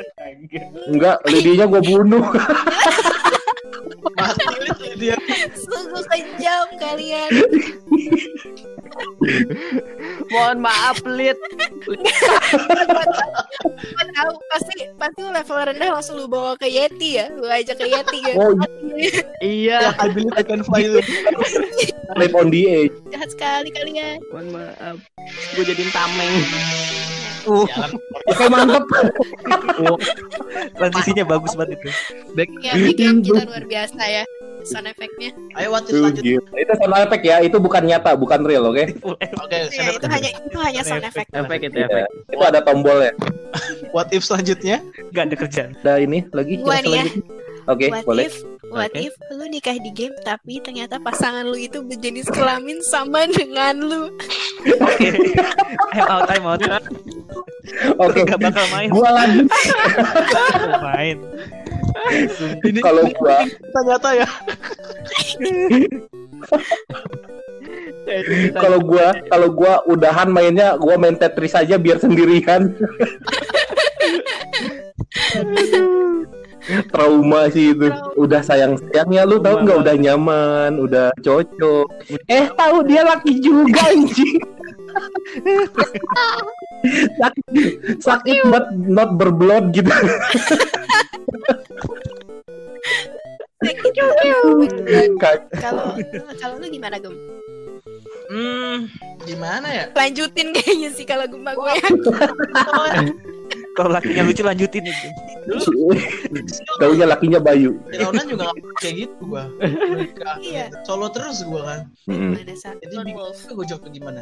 [0.93, 2.21] enggak, lidinya gua bunuh.
[4.17, 5.09] Mati.
[5.57, 7.31] Sungguh kejam kalian.
[10.29, 11.37] Mohon maaf lit.
[14.13, 17.31] Tahu pasti pasti level rendah langsung lu bawa ke Yeti ya.
[17.33, 18.35] Lu ajak ke Yeti kan.
[18.37, 18.53] Oh,
[19.41, 19.97] Iya.
[19.97, 20.85] I believe I can fly
[22.15, 22.95] live on the edge.
[23.09, 24.21] Jahat sekali kalian.
[24.29, 24.97] Mohon maaf.
[25.57, 26.33] Gue jadiin tameng.
[28.29, 28.83] Oke, mantep.
[30.77, 31.89] Transisinya bagus banget itu.
[32.61, 34.23] Ya, ini game kita luar biasa ya.
[34.63, 35.35] Sound effect-nya.
[35.59, 36.23] Ayo what if Tuh, lanjut.
[36.23, 36.39] gila.
[36.55, 38.79] Itu sound effect ya, itu bukan nyata, bukan real, oke?
[39.03, 39.19] Oke,
[39.51, 41.27] Ya, saya itu hanya itu hanya sound effect.
[41.29, 41.87] Efek itu Iya.
[41.89, 42.05] efek.
[42.31, 43.11] Itu ada tombolnya.
[43.91, 44.79] what if selanjutnya?
[45.11, 45.71] Gak ada kerjaan.
[45.83, 47.03] Ada ini lagi Gua yang nih ya.
[47.03, 47.41] selanjutnya.
[47.63, 48.27] Oke, What boleh.
[48.27, 48.35] if
[48.73, 49.05] What Oke.
[49.05, 54.03] if lu nikah di game tapi ternyata pasangan lu itu berjenis kelamin sama dengan lu.
[54.81, 55.13] Oke.
[55.93, 56.65] I'm out, I'm out.
[58.01, 58.25] Oke.
[58.25, 58.89] Gak bakal main.
[58.89, 59.45] Gua lagi
[60.81, 61.21] main.
[62.65, 64.27] Ini kalau gua ternyata ya.
[68.57, 72.73] kalau gua kalau gua udahan mainnya gua main Tetris aja biar sendirian.
[76.91, 77.91] Trauma sih itu.
[78.15, 81.87] Udah sayang sayangnya lu tahu nggak udah nyaman, udah cocok.
[82.31, 84.39] Eh tahu dia laki juga anjing.
[87.17, 89.89] sakit, sakit but not berblood gitu.
[95.57, 95.97] Kalau
[96.37, 97.15] kalau lu gimana gem?
[98.33, 98.89] Hmm,
[99.27, 99.85] gimana ya?
[99.93, 101.73] Lanjutin kayaknya sih kalau gempa gue.
[103.73, 105.07] Kalau lakinya lucu lanjutin itu.
[106.79, 107.75] Taunya lakinya Bayu.
[107.89, 109.49] Raunan juga kayak gitu gua.
[110.43, 110.69] Iya.
[110.85, 111.79] Solo terus gua kan.
[112.07, 114.21] Mana saat Jadi bingung gua jawab gimana.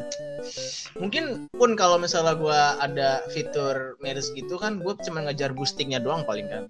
[0.96, 6.24] Mungkin pun kalau misalnya gua ada fitur marriage gitu kan, gua cuma ngejar boostingnya doang
[6.24, 6.64] paling kan.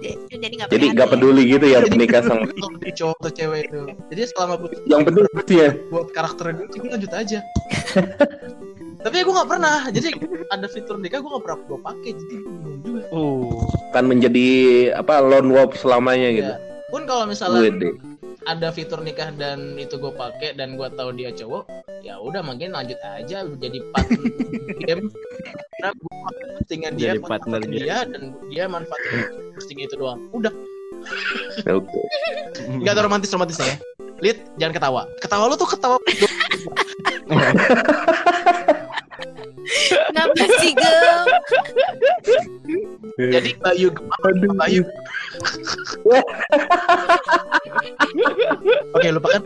[0.00, 2.48] Jadi nggak Jadi peduli gitu ya menikah sama
[2.80, 3.80] cowok atau cewek itu.
[4.08, 4.54] Jadi selama
[4.88, 5.70] yang penting ya.
[5.92, 7.38] buat karakter gue gue lanjut aja.
[9.00, 9.88] Tapi gue nggak pernah.
[9.88, 10.08] Jadi
[10.52, 12.10] ada fitur nikah gue nggak pernah gue pakai.
[12.16, 13.02] Jadi bingung juga.
[13.10, 13.66] Oh.
[13.90, 14.46] kan menjadi
[14.94, 16.52] apa lone wolf selamanya gitu.
[16.54, 16.58] Ya.
[16.94, 17.98] Pun kalau misalnya Wede.
[18.46, 21.66] ada fitur nikah dan itu gue pakai dan gue tahu dia cowok,
[22.06, 24.22] ya udah mungkin lanjut aja jadi partner
[24.86, 25.10] game.
[25.74, 26.14] Karena gue
[26.54, 29.26] postingan dia, Jadi partner dia dan dia manfaatin
[29.58, 30.22] posting itu doang.
[30.30, 30.54] Udah,
[31.66, 31.98] Oke.
[32.78, 33.76] nggak ada romantis romantisnya ya.
[34.20, 35.02] Lid, jangan ketawa.
[35.18, 35.98] Ketawa lu tuh ketawa.
[40.10, 41.26] Kenapa sih gem?
[43.20, 44.82] Jadi Bayu gemar, Bayu.
[48.96, 49.42] Oke, lupakan.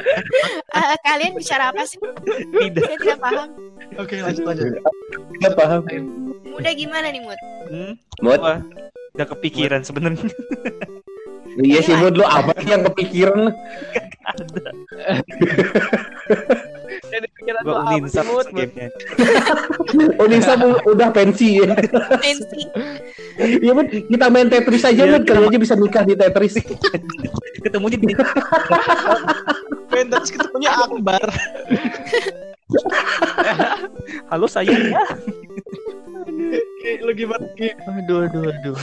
[0.70, 1.98] Ah, kalian bicara apa sih?
[1.98, 2.82] Tidak.
[2.82, 3.48] Saya tidak paham.
[3.98, 4.66] Oke, lanjut lanjut.
[5.38, 5.82] Kita paham.
[6.46, 7.40] Muda gimana nih Mut?
[7.70, 7.92] Hmm.
[8.22, 8.40] Mut.
[9.14, 10.30] Udah kepikiran sebenarnya.
[11.62, 13.50] iya sih Mut lu apa sih yang kepikiran?
[14.34, 14.70] Jadi
[17.44, 18.48] pikiran Gua lu apa unin sih, satu Mut?
[18.48, 18.56] Mut?
[18.56, 18.88] gamenya.
[20.20, 20.26] Oh
[20.56, 21.76] mu- udah pensi ya.
[22.24, 22.62] Tensi.
[23.60, 26.56] Iya Mut, kita main Tetris aja Iya, Mut, kali aja bisa nikah di Tetris.
[27.60, 28.08] Ketemunya di
[29.92, 31.28] Main terus ketemunya Akbar.
[34.32, 35.04] Halo saya ya.
[36.84, 37.46] Lu gimana?
[37.56, 37.72] Ki?
[37.88, 38.76] Aduh, aduh, aduh.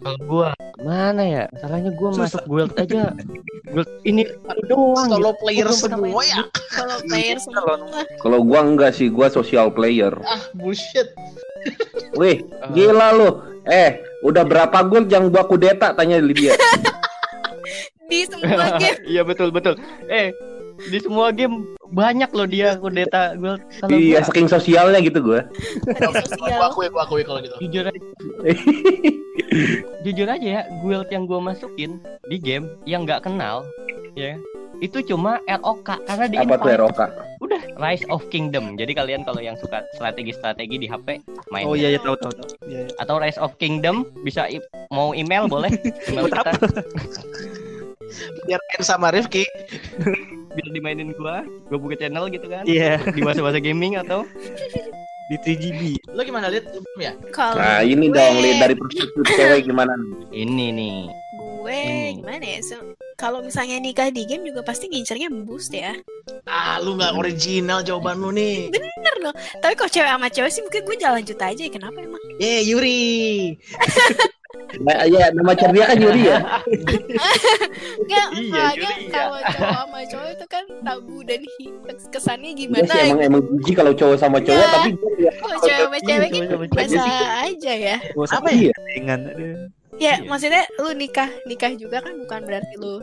[0.00, 0.48] Kalau gua
[0.80, 1.44] mana ya?
[1.60, 2.24] Salahnya gua Susah.
[2.24, 3.12] masuk guild aja.
[3.68, 4.24] Guild ini
[4.72, 5.08] doang.
[5.12, 5.40] Solo gitu.
[5.44, 6.42] player semua ya.
[6.72, 7.76] Kalau player semua.
[8.24, 10.16] Kalau gua enggak sih, gua social player.
[10.24, 11.12] Ah, bullshit.
[12.16, 12.40] Wih,
[12.72, 13.28] gila lu.
[13.68, 16.56] Eh, udah berapa gol yang gua kudeta tanya Lydia.
[18.12, 19.00] di semua game.
[19.12, 19.74] Iya betul betul.
[20.12, 20.36] Eh
[20.90, 21.62] di semua game
[21.92, 23.60] banyak loh dia kudeta guild.
[23.78, 25.44] Kalau Iya, gua saking sosialnya gitu Gua
[26.24, 26.58] sosial.
[26.66, 27.54] akui, gua akui kalau gitu.
[27.68, 28.00] jujur aja,
[30.02, 33.62] jujur aja ya, guild yang gua masukin di game yang nggak kenal,
[34.16, 34.34] ya
[34.82, 36.74] itu cuma ROK karena di Apa tuh.
[36.74, 37.06] Eroka?
[37.38, 38.74] Udah Rise of Kingdom.
[38.74, 41.22] Jadi kalian kalau yang suka strategi-strategi di HP
[41.54, 41.70] main.
[41.70, 42.50] Oh iya iya tahu tahu tahu.
[42.66, 42.90] Iya.
[42.90, 42.94] iya.
[42.98, 44.50] Atau Rise of Kingdom bisa
[44.90, 45.70] mau email boleh.
[46.10, 46.42] Email kita
[48.44, 49.46] Biar sama Rifki.
[50.52, 52.64] Biar dimainin gua, gua buka channel gitu kan.
[52.64, 54.28] Iya, Di masa-masa gaming atau
[55.26, 55.80] di 3GB.
[56.08, 57.12] Lu gimana, belum ya?
[57.30, 60.12] Kalau Nah, ini gue- dong Lid dari perspektif cewek gimana nih?
[60.38, 60.98] ini nih.
[61.62, 62.18] gue Ini.
[62.18, 62.58] gimana ya?
[62.60, 62.74] So,
[63.14, 65.94] kalau misalnya nikah di game juga pasti gincernya boost ya.
[66.42, 68.66] Ah, lu nggak original jawaban lu nih.
[68.68, 69.30] Bener loh.
[69.56, 71.70] Tapi kalau cewek sama cewek sih mungkin gue jalan lanjut aja ya.
[71.70, 72.18] Kenapa emang?
[72.36, 73.02] Ye, Yuri.
[74.80, 76.38] Nah, ya nama cerdia kan Yuri ya.
[76.64, 79.10] Enggak, Iya, soalnya iya.
[79.10, 81.40] kalau cowok sama cowok itu kan tabu dan
[82.08, 83.28] kesannya Iya gimana sih emang ya.
[83.28, 84.72] emang jijik kalau cowok sama cowok Iya.
[84.72, 87.28] tapi gua ya, Kalau cewek sama cewek Iya, kan cowok sama biasa cewek.
[87.44, 87.96] aja ya.
[88.32, 88.72] Apa ya?
[89.28, 89.56] aduh.
[89.92, 90.14] Ya, Iya.
[90.24, 92.94] maksudnya lu nikah, nikah juga kan bukan berarti lu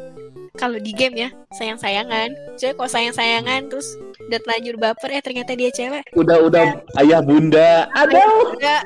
[0.60, 2.36] kalau di game ya sayang-sayangan.
[2.56, 3.88] Cewek kalau sayang-sayangan terus
[4.20, 6.04] udah terlanjur baper eh ternyata dia cewek.
[6.14, 6.66] udah udah
[7.00, 7.88] ayah bunda.
[7.96, 8.84] Aduh, Udah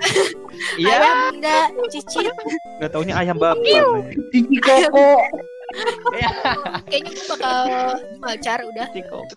[0.77, 0.93] Iya.
[0.93, 1.57] ayah bunda
[1.89, 2.29] cicit
[2.77, 3.57] Nggak taunya ayam bapak.
[4.29, 5.17] cici koko.
[6.85, 7.57] Kayaknya gue bakal
[7.97, 8.87] jual car udah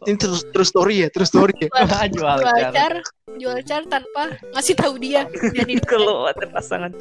[0.05, 1.69] Ini terus terus story ya, terus story ya.
[2.07, 2.71] jual jual cara.
[2.71, 2.93] car
[3.37, 4.23] jual car tanpa
[4.53, 6.93] ngasih tahu dia jadi Kalau ada pasangan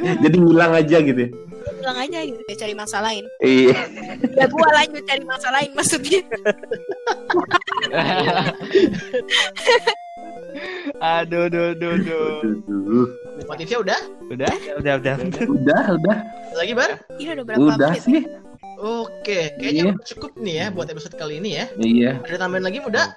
[0.00, 1.28] Jadi ngilang aja gitu.
[1.80, 3.76] bilang aja gitu dia cari masalah lain Iya.
[4.34, 6.20] ya gue lanjut cari masalah lain maksudnya
[11.00, 12.40] aduh, aduh, aduh, aduh.
[12.44, 13.06] Aduh.
[13.44, 14.00] Motifnya udah?
[14.30, 14.52] Udah?
[14.78, 15.14] udah udah.
[15.44, 16.16] Udah, udah.
[16.54, 16.90] Lagi, Bar?
[17.18, 18.22] ini udah berapa Udah menit sih.
[18.84, 19.92] Oke, kayaknya Iya.
[19.96, 21.66] udah cukup nih ya buat episode kali ini ya.
[21.80, 22.10] Iya.
[22.20, 23.16] Ada tambahan lagi muda?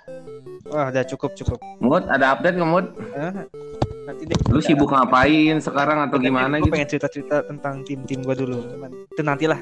[0.72, 1.60] Wah, udah cukup cukup.
[1.84, 2.86] Mut, ada update nggak?
[3.20, 3.32] Hah?
[4.08, 4.40] Nanti deh.
[4.48, 6.74] Lu sibuk ngapain sekarang atau gimana Gue gitu?
[6.80, 8.64] pengen cerita-cerita tentang tim-tim gue dulu.
[8.64, 9.60] Cuman itu nantilah.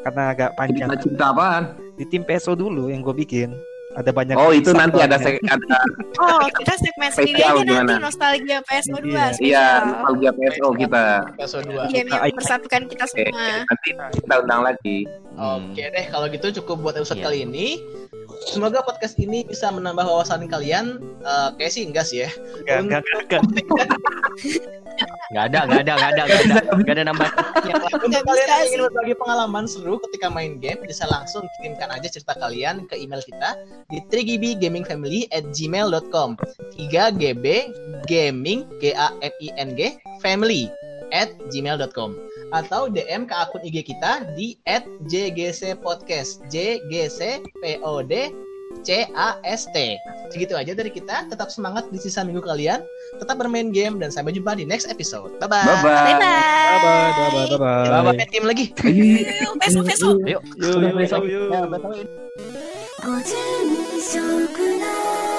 [0.00, 0.88] Karena agak panjang.
[0.88, 1.64] Cerita cinta apaan?
[1.92, 3.52] Di tim PSO dulu yang gue bikin.
[3.98, 5.76] Ada banyak Oh, itu nanti ada sek- ada
[6.16, 7.94] oh kita segmen sendiri aja nanti gimana?
[7.98, 9.26] nostalgia PSO 2 Iya.
[9.42, 11.04] Iya, nostalgia PSO kita.
[11.34, 11.90] Episode 2.
[11.90, 14.98] game yang mempersatukan kita semua nanti kita undang lagi.
[15.34, 17.26] Oke deh, kalau gitu cukup buat episode Iya.
[17.26, 17.66] kali ini.
[18.46, 21.02] Semoga podcast ini bisa menambah wawasan kalian.
[21.26, 22.30] Eh, kayak sih enggak sih ya.
[22.70, 23.88] Enggak, enggak, enggak, enggak.
[25.28, 27.30] Nggak ada, nggak ada, nggak ada, nggak ada, nggak ada nambah.
[28.00, 32.32] Untuk kalian yang ingin berbagi pengalaman seru ketika main game, bisa langsung kirimkan aja cerita
[32.40, 33.60] kalian ke email kita
[33.92, 36.40] di 3gbgamingfamily at gmail.com
[36.74, 37.44] 3gb
[38.08, 40.72] gaming g a m i n g family
[41.12, 42.16] at gmail.com
[42.52, 44.56] atau DM ke akun IG kita di
[45.08, 46.46] @jgcpodcast.
[46.48, 48.12] JGC POD
[48.84, 49.96] C A S T.
[50.30, 51.24] Segitu aja dari kita.
[51.28, 52.84] Tetap semangat di sisa minggu kalian.
[53.16, 55.32] Tetap bermain game dan sampai jumpa di next episode.
[55.40, 55.64] Bye bye.
[55.64, 55.92] Bye bye.
[55.92, 56.20] Bye bye.
[56.20, 57.12] Bye bye.
[57.16, 57.48] Bye eh, bye.
[57.48, 57.88] Bye bye.
[57.88, 58.44] Bye bye.
[58.44, 58.66] lagi.
[59.64, 60.16] Besok besok.
[60.28, 60.42] Yuk.
[60.60, 60.76] Yuk.
[60.78, 61.24] Yuk.
[61.24, 61.48] Yuk.
[61.52, 61.80] Bye
[64.88, 65.32] bye